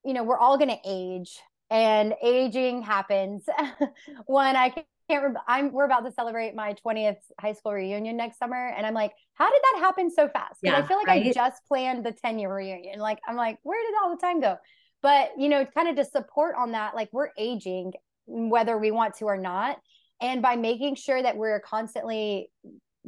you 0.03 0.13
know, 0.13 0.23
we're 0.23 0.37
all 0.37 0.57
going 0.57 0.69
to 0.69 0.79
age 0.85 1.39
and 1.71 2.13
aging 2.21 2.83
happens. 2.83 3.43
when 4.27 4.55
I 4.55 4.69
can't 4.69 4.85
remember, 5.09 5.39
I'm, 5.47 5.71
we're 5.71 5.85
about 5.85 6.05
to 6.05 6.11
celebrate 6.11 6.53
my 6.53 6.75
20th 6.85 7.17
high 7.39 7.53
school 7.53 7.73
reunion 7.73 8.15
next 8.15 8.37
summer. 8.37 8.73
And 8.77 8.85
I'm 8.85 8.93
like, 8.93 9.13
how 9.33 9.49
did 9.49 9.61
that 9.63 9.79
happen 9.79 10.11
so 10.11 10.29
fast? 10.29 10.61
Because 10.61 10.77
yeah, 10.77 10.83
I 10.83 10.87
feel 10.87 10.97
like 10.97 11.07
right? 11.07 11.25
I 11.25 11.31
just 11.31 11.61
planned 11.67 12.05
the 12.05 12.11
10 12.11 12.37
year 12.37 12.53
reunion. 12.53 12.99
Like, 12.99 13.17
I'm 13.27 13.35
like, 13.35 13.57
where 13.63 13.81
did 13.83 13.95
all 14.03 14.15
the 14.15 14.21
time 14.21 14.41
go? 14.41 14.57
But, 15.01 15.31
you 15.39 15.49
know, 15.49 15.65
kind 15.65 15.87
of 15.87 15.95
to 15.95 16.05
support 16.05 16.55
on 16.55 16.73
that, 16.73 16.93
like 16.93 17.09
we're 17.11 17.29
aging, 17.37 17.93
whether 18.27 18.77
we 18.77 18.91
want 18.91 19.15
to 19.17 19.25
or 19.25 19.37
not. 19.37 19.77
And 20.21 20.41
by 20.41 20.55
making 20.55 20.95
sure 20.95 21.21
that 21.21 21.35
we're 21.35 21.59
constantly 21.59 22.49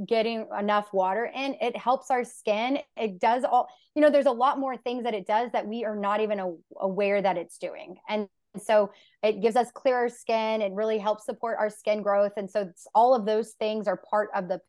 getting 0.06 0.48
enough 0.58 0.92
water 0.94 1.32
in 1.34 1.56
it 1.62 1.76
helps 1.76 2.12
our 2.12 2.24
skin. 2.24 2.80
It 2.96 3.20
does 3.20 3.44
all 3.44 3.68
you 3.96 4.02
know 4.02 4.10
there's 4.10 4.26
a 4.26 4.32
lot 4.32 4.60
more 4.60 4.78
things 4.78 5.04
that 5.04 5.14
it 5.14 5.26
does 5.26 5.52
that 5.54 5.68
we 5.68 5.86
are 5.86 5.96
not 5.96 6.22
even 6.22 6.40
a, 6.40 6.54
aware 6.80 7.22
that 7.22 7.38
it's 7.38 7.58
doing. 7.58 7.98
And 8.08 8.28
so 8.62 8.92
it 9.24 9.42
gives 9.42 9.56
us 9.56 9.72
clearer 9.72 10.10
skin. 10.10 10.62
It 10.62 10.72
really 10.74 10.98
helps 10.98 11.26
support 11.26 11.58
our 11.60 11.70
skin 11.70 12.02
growth. 12.02 12.34
And 12.38 12.50
so 12.50 12.72
all 12.96 13.14
of 13.14 13.26
those 13.26 13.52
things 13.52 13.88
are 13.88 14.02
part 14.10 14.30
of 14.36 14.48
the 14.48 14.60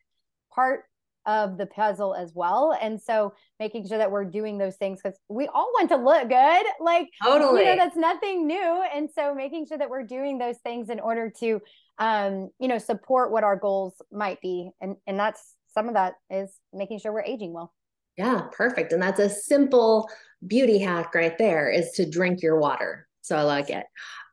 part 0.54 0.84
of 1.28 1.56
the 1.58 1.66
puzzle 1.66 2.14
as 2.14 2.32
well 2.34 2.76
and 2.82 3.00
so 3.00 3.32
making 3.60 3.86
sure 3.86 3.98
that 3.98 4.10
we're 4.10 4.24
doing 4.24 4.58
those 4.58 4.74
things 4.74 4.98
because 5.00 5.16
we 5.28 5.46
all 5.48 5.70
want 5.74 5.88
to 5.88 5.96
look 5.96 6.28
good 6.28 6.66
like 6.80 7.06
totally 7.22 7.60
you 7.60 7.66
know 7.66 7.76
that's 7.76 7.96
nothing 7.96 8.46
new 8.46 8.84
and 8.92 9.08
so 9.14 9.32
making 9.32 9.64
sure 9.64 9.78
that 9.78 9.88
we're 9.88 10.02
doing 10.02 10.38
those 10.38 10.56
things 10.58 10.88
in 10.88 10.98
order 10.98 11.30
to 11.38 11.60
um, 11.98 12.50
you 12.58 12.68
know, 12.68 12.78
support 12.78 13.32
what 13.32 13.44
our 13.44 13.56
goals 13.56 14.00
might 14.12 14.40
be. 14.40 14.70
And 14.80 14.96
and 15.06 15.18
that's 15.18 15.54
some 15.72 15.88
of 15.88 15.94
that 15.94 16.14
is 16.30 16.58
making 16.72 17.00
sure 17.00 17.12
we're 17.12 17.22
aging 17.22 17.52
well. 17.52 17.72
Yeah, 18.16 18.42
perfect. 18.52 18.92
And 18.92 19.02
that's 19.02 19.20
a 19.20 19.28
simple 19.28 20.08
beauty 20.46 20.78
hack 20.78 21.14
right 21.14 21.36
there 21.38 21.70
is 21.70 21.92
to 21.92 22.08
drink 22.08 22.42
your 22.42 22.58
water. 22.58 23.07
So 23.28 23.36
I 23.36 23.42
like 23.42 23.68
it. 23.68 23.84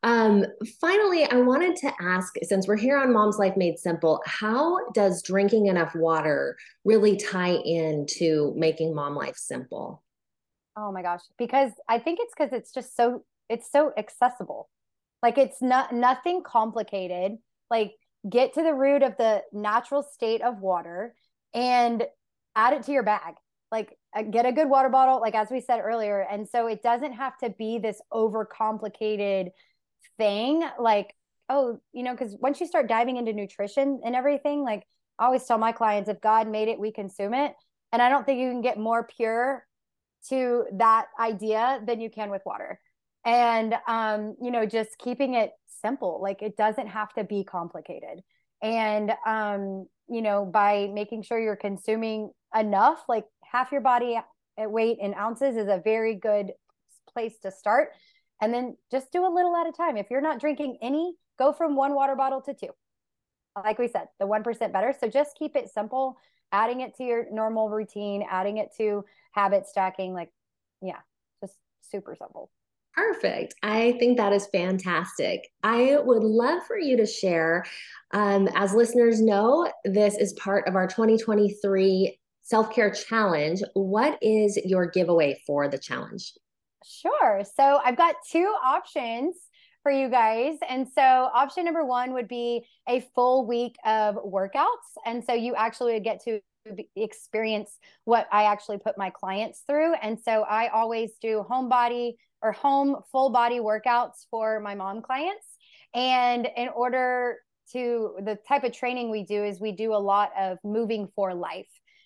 Um, 0.04 0.46
finally, 0.80 1.30
I 1.30 1.36
wanted 1.42 1.76
to 1.78 1.92
ask 2.00 2.34
since 2.44 2.66
we're 2.66 2.78
here 2.78 2.98
on 2.98 3.12
Mom's 3.12 3.38
Life 3.38 3.58
Made 3.58 3.78
Simple, 3.78 4.22
how 4.26 4.90
does 4.92 5.22
drinking 5.22 5.66
enough 5.66 5.94
water 5.96 6.56
really 6.86 7.18
tie 7.18 7.56
into 7.66 8.54
making 8.56 8.96
mom 8.96 9.16
life 9.16 9.36
simple? 9.36 10.02
Oh 10.78 10.92
my 10.94 11.02
gosh, 11.02 11.22
because 11.38 11.72
I 11.90 12.00
think 12.00 12.20
it's 12.22 12.34
because 12.38 12.54
it's 12.54 12.72
just 12.72 12.96
so 12.96 13.26
it's 13.50 13.70
so 13.70 13.92
accessible. 13.98 14.70
Like 15.22 15.38
it's 15.38 15.62
not 15.62 15.94
nothing 15.94 16.42
complicated 16.44 17.34
like 17.70 17.94
get 18.30 18.54
to 18.54 18.64
the 18.64 18.74
root 18.74 19.04
of 19.04 19.18
the 19.18 19.42
natural 19.52 20.04
state 20.04 20.42
of 20.42 20.60
water 20.60 21.14
and 21.54 22.04
add 22.56 22.74
it 22.74 22.84
to 22.84 22.92
your 22.92 23.04
bag 23.04 23.36
like 23.72 23.98
uh, 24.16 24.22
get 24.22 24.46
a 24.46 24.52
good 24.52 24.70
water 24.70 24.90
bottle 24.90 25.20
like 25.20 25.36
as 25.36 25.50
we 25.50 25.60
said 25.60 25.80
earlier 25.80 26.26
and 26.32 26.48
so 26.48 26.68
it 26.68 26.82
doesn't 26.84 27.14
have 27.14 27.38
to 27.38 27.50
be 27.58 27.80
this 27.80 28.02
overcomplicated 28.14 29.50
thing 30.18 30.64
like 30.80 31.14
oh 31.50 31.80
you 31.94 32.04
know 32.04 32.12
because 32.12 32.36
once 32.40 32.60
you 32.60 32.68
start 32.68 32.88
diving 32.88 33.18
into 33.18 33.34
nutrition 33.34 34.00
and 34.06 34.16
everything 34.16 34.64
like 34.64 34.84
i 35.20 35.26
always 35.26 35.44
tell 35.44 35.58
my 35.58 35.72
clients 35.72 36.10
if 36.10 36.22
god 36.22 36.48
made 36.48 36.68
it 36.68 36.80
we 36.80 36.92
consume 36.92 37.34
it 37.34 37.54
and 37.92 38.02
i 38.02 38.10
don't 38.10 38.26
think 38.26 38.40
you 38.40 38.50
can 38.50 38.62
get 38.62 38.78
more 38.78 39.08
pure 39.16 39.66
to 40.30 40.66
that 40.74 41.08
idea 41.20 41.82
than 41.86 42.02
you 42.02 42.10
can 42.10 42.30
with 42.30 42.42
water. 42.46 42.80
And 43.26 43.76
um 43.88 44.36
you 44.42 44.52
know 44.52 44.66
just 44.66 44.98
keeping 45.00 45.34
it 45.34 45.52
simple 45.68 46.20
like 46.22 46.42
it 46.42 46.58
doesn't 46.58 46.88
have 46.88 47.14
to 47.14 47.24
be 47.24 47.44
complicated. 47.44 48.22
And 48.62 49.12
um 49.26 49.88
you 50.08 50.22
know 50.22 50.46
by 50.46 50.90
making 50.94 51.24
sure 51.24 51.40
you're 51.40 51.56
consuming 51.56 52.32
enough 52.56 53.04
like 53.10 53.26
half 53.56 53.72
your 53.72 53.80
body 53.80 54.20
weight 54.58 54.98
in 55.00 55.14
ounces 55.14 55.56
is 55.56 55.70
a 55.70 55.82
very 55.84 56.16
good 56.16 56.52
place 57.12 57.38
to 57.42 57.50
start 57.50 57.92
and 58.42 58.54
then 58.54 58.76
just 58.92 59.12
do 59.14 59.26
a 59.26 59.32
little 59.34 59.56
at 59.56 59.66
a 59.66 59.72
time 59.72 59.96
if 59.96 60.08
you're 60.12 60.20
not 60.20 60.42
drinking 60.42 60.78
any 60.82 61.16
go 61.40 61.54
from 61.54 61.76
one 61.76 61.96
water 61.96 62.16
bottle 62.18 62.42
to 62.42 62.54
two 62.54 62.70
like 63.64 63.80
we 63.80 63.88
said 63.88 64.08
the 64.20 64.26
1% 64.26 64.74
better 64.74 64.94
so 65.00 65.08
just 65.08 65.38
keep 65.40 65.56
it 65.56 65.70
simple 65.70 66.18
adding 66.52 66.82
it 66.82 66.96
to 66.98 67.04
your 67.06 67.26
normal 67.32 67.70
routine 67.70 68.26
adding 68.30 68.58
it 68.58 68.70
to 68.76 69.06
habit 69.32 69.66
stacking 69.66 70.14
like 70.14 70.30
yeah 70.82 71.00
just 71.42 71.56
super 71.82 72.14
simple 72.14 72.50
Perfect. 72.94 73.56
I 73.62 73.98
think 74.00 74.16
that 74.16 74.32
is 74.32 74.48
fantastic. 74.48 75.50
I 75.64 75.98
would 76.02 76.24
love 76.24 76.64
for 76.66 76.80
you 76.80 76.96
to 76.96 77.06
share. 77.06 77.66
Um, 78.14 78.48
as 78.56 78.74
listeners 78.74 79.20
know, 79.20 79.70
this 79.84 80.16
is 80.16 80.32
part 80.32 80.66
of 80.66 80.78
our 80.78 80.88
2023 80.88 82.18
self 82.46 82.72
care 82.74 82.92
challenge. 82.92 83.62
What 83.74 84.18
is 84.22 84.58
your 84.64 84.86
giveaway 84.86 85.42
for 85.46 85.68
the 85.68 85.80
challenge? 85.80 86.32
Sure. 86.86 87.44
So 87.58 87.80
I've 87.84 87.98
got 87.98 88.16
two 88.32 88.54
options 88.64 89.36
for 89.82 89.92
you 89.92 90.10
guys. 90.10 90.58
And 90.70 90.88
so 90.88 91.02
option 91.02 91.66
number 91.66 91.84
one 91.84 92.14
would 92.14 92.28
be 92.28 92.66
a 92.88 93.02
full 93.16 93.48
week 93.48 93.76
of 93.84 94.16
workouts. 94.16 94.66
And 95.06 95.24
so 95.24 95.34
you 95.34 95.56
actually 95.56 95.94
would 95.94 96.04
get 96.04 96.24
to 96.26 96.40
experience 96.96 97.78
what 98.06 98.28
I 98.32 98.44
actually 98.44 98.78
put 98.78 98.98
my 98.98 99.10
clients 99.10 99.64
through. 99.68 99.96
And 99.96 100.20
so 100.20 100.44
I 100.44 100.68
always 100.68 101.14
do 101.22 101.44
home 101.50 101.68
body 101.68 102.18
or 102.44 102.52
home 102.52 102.98
full 103.12 103.32
body 103.32 103.60
workouts 103.60 104.26
for 104.30 104.60
my 104.60 104.76
mom 104.76 105.02
clients. 105.02 105.46
And 105.96 106.48
in 106.56 106.70
order 106.70 107.38
to 107.72 108.18
the 108.24 108.38
type 108.48 108.64
of 108.64 108.72
training 108.72 109.10
we 109.10 109.24
do 109.24 109.44
is 109.44 109.60
we 109.60 109.72
do 109.72 109.94
a 109.94 109.98
lot 109.98 110.32
of 110.40 110.60
moving 110.64 111.08
for 111.16 111.34
life. 111.34 111.66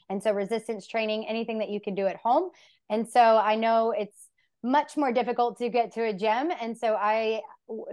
And 0.10 0.22
so 0.22 0.32
resistance 0.32 0.88
training, 0.88 1.28
anything 1.28 1.60
that 1.60 1.70
you 1.70 1.80
can 1.80 1.96
do 1.96 2.08
at 2.08 2.18
home. 2.18 2.50
And 2.90 3.08
so 3.08 3.20
I 3.20 3.56
know 3.56 3.92
it's 3.92 4.30
much 4.64 4.98
more 4.98 5.12
difficult 5.12 5.58
to 5.60 5.70
get 5.70 5.94
to 5.94 6.04
a 6.06 6.14
gym. 6.14 6.52
And 6.60 6.78
so 6.78 6.96
I, 6.96 7.42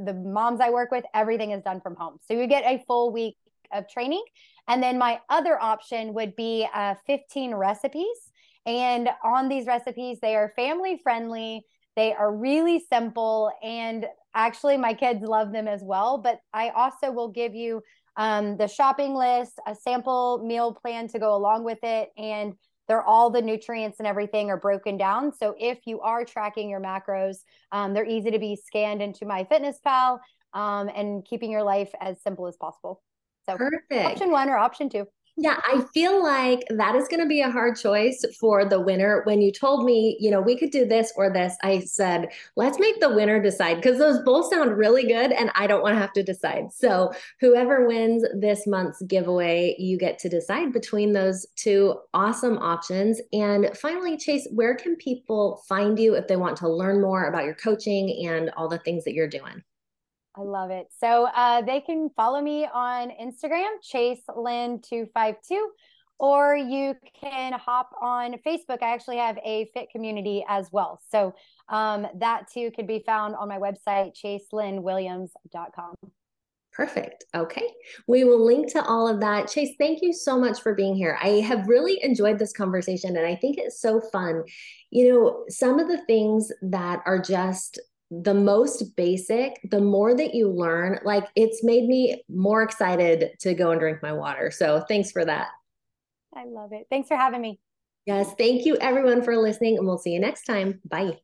the 0.01 0.15
moms 0.15 0.61
I 0.61 0.71
work 0.71 0.91
with, 0.91 1.05
everything 1.15 1.53
is 1.53 1.63
done 1.63 1.81
from 1.81 1.95
home. 1.95 2.19
So 2.27 2.35
you 2.35 2.47
get 2.47 2.65
a 2.65 2.83
full 2.87 3.13
week 3.13 3.37
of 3.73 3.89
training. 3.89 4.25
And 4.69 4.83
then 4.83 4.99
my 4.99 5.21
other 5.29 5.61
option 5.63 6.15
would 6.15 6.35
be 6.35 6.67
uh, 6.75 6.95
15 7.07 7.55
recipes. 7.55 8.17
And 8.65 9.11
on 9.23 9.49
these 9.49 9.67
recipes, 9.67 10.19
they 10.21 10.35
are 10.35 10.53
family 10.57 10.99
friendly. 11.03 11.65
They 11.95 12.13
are 12.13 12.35
really 12.35 12.85
simple. 12.93 13.53
And 13.63 14.07
actually, 14.35 14.77
my 14.77 14.93
kids 14.93 15.23
love 15.23 15.53
them 15.53 15.69
as 15.69 15.83
well. 15.85 16.19
But 16.19 16.41
I 16.53 16.71
also 16.71 17.13
will 17.13 17.29
give 17.29 17.55
you 17.55 17.83
um, 18.17 18.57
the 18.57 18.67
shopping 18.67 19.15
list, 19.15 19.59
a 19.67 19.75
sample 19.75 20.43
meal 20.45 20.73
plan 20.73 21.09
to 21.09 21.19
go 21.19 21.35
along 21.35 21.65
with 21.65 21.79
it. 21.83 22.11
And 22.17 22.55
they're 22.89 23.03
all 23.03 23.31
the 23.31 23.43
nutrients 23.43 23.99
and 23.99 24.07
everything 24.07 24.49
are 24.49 24.57
broken 24.57 24.97
down. 24.97 25.33
So 25.33 25.55
if 25.59 25.81
you 25.87 26.01
are 26.01 26.25
tracking 26.25 26.71
your 26.71 26.81
macros, 26.81 27.39
um, 27.73 27.95
they're 27.95 28.07
easy 28.07 28.31
to 28.31 28.39
be 28.39 28.57
scanned 28.57 29.03
into 29.03 29.25
MyFitnessPal 29.25 30.19
um, 30.55 30.89
and 30.95 31.25
keeping 31.25 31.51
your 31.51 31.65
life 31.65 31.91
as 32.01 32.23
simple 32.23 32.47
as 32.47 32.57
possible. 32.57 33.03
So 33.45 33.57
Perfect. 33.57 33.93
option 33.93 34.31
one 34.31 34.49
or 34.49 34.57
option 34.57 34.89
two. 34.89 35.07
Yeah, 35.39 35.61
I 35.69 35.83
feel 35.93 36.23
like 36.23 36.65
that 36.71 36.97
is 36.97 37.09
going 37.09 37.21
to 37.21 37.27
be 37.27 37.43
a 37.43 37.51
hard 37.51 37.77
choice 37.77 38.25
for 38.41 38.65
the 38.65 38.81
winner. 38.81 39.21
When 39.25 39.43
you 39.43 39.53
told 39.53 39.85
me, 39.85 40.17
you 40.19 40.31
know, 40.31 40.41
we 40.41 40.57
could 40.57 40.71
do 40.71 40.87
this 40.87 41.13
or 41.15 41.31
this, 41.31 41.55
I 41.63 41.81
said, 41.81 42.31
let's 42.57 42.79
make 42.79 43.01
the 43.01 43.15
winner 43.15 43.39
decide 43.43 43.75
because 43.75 43.99
those 43.99 44.19
both 44.25 44.51
sound 44.51 44.79
really 44.79 45.07
good 45.07 45.33
and 45.33 45.51
I 45.55 45.67
don't 45.67 45.83
want 45.83 45.95
to 45.95 46.01
have 46.01 46.15
to 46.15 46.23
decide. 46.23 46.73
So, 46.73 47.13
whoever 47.39 47.87
wins 47.87 48.25
this 48.35 48.67
month's 48.67 49.03
giveaway, 49.03 49.77
you 49.79 49.99
get 49.99 50.19
to 50.21 50.31
decide 50.31 50.73
between 50.73 51.13
those 51.13 51.45
two 51.55 51.97
awesome 52.15 52.57
options. 52.57 53.21
And 53.35 53.77
finally, 53.77 54.17
Chase, 54.17 54.49
where 54.53 54.75
can 54.75 54.97
people 54.97 55.63
find 55.69 55.99
you 55.99 56.15
if 56.15 56.29
they 56.29 56.37
want 56.37 56.57
to 56.59 56.69
learn 56.69 57.03
more 57.03 57.27
about 57.27 57.45
your 57.45 57.55
coaching 57.55 58.27
and 58.27 58.49
all 58.57 58.69
the 58.69 58.79
things 58.79 59.05
that 59.05 59.13
you're 59.13 59.29
doing? 59.29 59.63
I 60.37 60.43
love 60.43 60.71
it. 60.71 60.89
So 60.99 61.29
uh, 61.35 61.63
they 61.63 61.81
can 61.81 62.11
follow 62.15 62.41
me 62.43 62.67
on 62.73 63.11
Instagram, 63.11 63.69
Chase 63.83 64.21
Lynn 64.37 64.81
252, 64.83 65.71
or 66.19 66.55
you 66.55 66.95
can 67.19 67.53
hop 67.55 67.91
on 68.01 68.35
Facebook. 68.47 68.83
I 68.83 68.93
actually 68.93 69.17
have 69.17 69.39
a 69.45 69.71
fit 69.73 69.89
community 69.91 70.45
as 70.49 70.69
well. 70.73 71.01
So 71.11 71.35
um, 71.69 72.07
that 72.17 72.51
too 72.53 72.71
could 72.77 72.87
be 72.87 73.03
found 73.07 73.35
on 73.35 73.49
my 73.49 73.59
website, 73.59 74.13
chaselynnwilliams.com. 74.23 75.95
Perfect. 76.73 77.25
Okay. 77.35 77.71
We 78.07 78.25
will 78.25 78.45
link 78.45 78.71
to 78.75 78.85
all 78.85 79.09
of 79.09 79.21
that. 79.21 79.49
Chase, 79.49 79.71
thank 79.79 80.03
you 80.03 80.13
so 80.13 80.39
much 80.39 80.61
for 80.61 80.75
being 80.75 80.95
here. 80.95 81.19
I 81.23 81.41
have 81.41 81.67
really 81.67 81.99
enjoyed 82.03 82.39
this 82.39 82.53
conversation 82.53 83.17
and 83.17 83.27
I 83.27 83.35
think 83.35 83.57
it's 83.57 83.81
so 83.81 84.03
fun. 84.13 84.45
You 84.91 85.09
know, 85.09 85.45
some 85.49 85.79
of 85.79 85.89
the 85.89 86.05
things 86.05 86.53
that 86.61 87.01
are 87.07 87.19
just 87.19 87.81
the 88.11 88.35
most 88.35 88.97
basic, 88.97 89.59
the 89.71 89.81
more 89.81 90.15
that 90.15 90.35
you 90.35 90.49
learn, 90.49 91.01
like 91.05 91.27
it's 91.35 91.65
made 91.65 91.89
me 91.89 92.23
more 92.29 92.63
excited 92.63 93.31
to 93.41 93.55
go 93.55 93.71
and 93.73 93.81
drink 93.81 94.03
my 94.03 94.13
water. 94.13 94.51
So 94.51 94.85
thanks 94.89 95.11
for 95.11 95.25
that. 95.25 95.49
I 96.35 96.45
love 96.45 96.73
it. 96.73 96.87
Thanks 96.91 97.09
for 97.09 97.17
having 97.17 97.41
me. 97.41 97.59
Yes. 98.05 98.33
Thank 98.39 98.65
you, 98.65 98.77
everyone, 98.77 99.23
for 99.23 99.37
listening, 99.37 99.79
and 99.79 99.87
we'll 99.87 99.99
see 99.99 100.13
you 100.13 100.21
next 100.21 100.45
time. 100.45 100.81
Bye. 100.85 101.19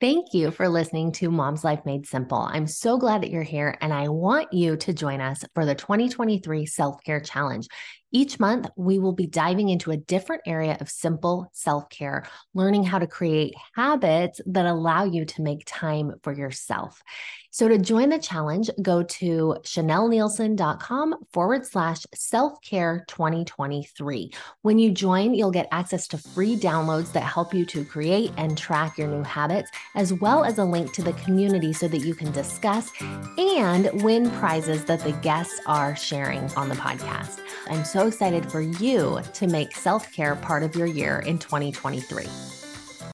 Thank 0.00 0.32
you 0.32 0.52
for 0.52 0.68
listening 0.68 1.10
to 1.12 1.28
Mom's 1.28 1.64
Life 1.64 1.80
Made 1.84 2.06
Simple. 2.06 2.38
I'm 2.38 2.68
so 2.68 2.96
glad 2.96 3.22
that 3.22 3.30
you're 3.30 3.42
here, 3.42 3.76
and 3.80 3.92
I 3.92 4.08
want 4.08 4.52
you 4.52 4.76
to 4.76 4.92
join 4.94 5.20
us 5.20 5.44
for 5.54 5.66
the 5.66 5.74
2023 5.74 6.64
Self 6.66 7.02
Care 7.02 7.20
Challenge. 7.20 7.66
Each 8.10 8.40
month, 8.40 8.68
we 8.76 8.98
will 8.98 9.12
be 9.12 9.26
diving 9.26 9.68
into 9.68 9.90
a 9.90 9.96
different 9.96 10.42
area 10.46 10.78
of 10.80 10.88
simple 10.88 11.50
self 11.52 11.90
care, 11.90 12.24
learning 12.54 12.84
how 12.84 12.98
to 12.98 13.06
create 13.06 13.54
habits 13.74 14.40
that 14.46 14.64
allow 14.64 15.04
you 15.04 15.26
to 15.26 15.42
make 15.42 15.62
time 15.66 16.14
for 16.22 16.32
yourself. 16.32 17.02
So 17.50 17.66
to 17.66 17.78
join 17.78 18.10
the 18.10 18.18
challenge, 18.18 18.70
go 18.82 19.02
to 19.02 19.56
chanelleneilson.com 19.62 21.14
forward 21.32 21.66
slash 21.66 22.06
self 22.14 22.60
care 22.62 23.04
2023. 23.08 24.32
When 24.62 24.78
you 24.78 24.92
join, 24.92 25.34
you'll 25.34 25.50
get 25.50 25.68
access 25.72 26.06
to 26.08 26.18
free 26.18 26.56
downloads 26.56 27.12
that 27.12 27.24
help 27.24 27.52
you 27.52 27.64
to 27.66 27.84
create 27.84 28.32
and 28.36 28.56
track 28.56 28.96
your 28.96 29.08
new 29.08 29.22
habits, 29.22 29.70
as 29.96 30.12
well 30.12 30.44
as 30.44 30.58
a 30.58 30.64
link 30.64 30.92
to 30.92 31.02
the 31.02 31.14
community 31.14 31.72
so 31.72 31.88
that 31.88 31.98
you 31.98 32.14
can 32.14 32.30
discuss 32.32 32.90
and 33.38 33.90
win 34.02 34.30
prizes 34.32 34.84
that 34.84 35.00
the 35.00 35.12
guests 35.12 35.60
are 35.66 35.96
sharing 35.96 36.44
on 36.54 36.68
the 36.68 36.74
podcast. 36.76 37.40
I'm 37.70 37.84
so 37.98 38.06
excited 38.06 38.48
for 38.48 38.60
you 38.60 39.20
to 39.32 39.48
make 39.48 39.72
self 39.72 40.12
care 40.12 40.36
part 40.36 40.62
of 40.62 40.76
your 40.76 40.86
year 40.86 41.18
in 41.26 41.36
2023. 41.36 42.67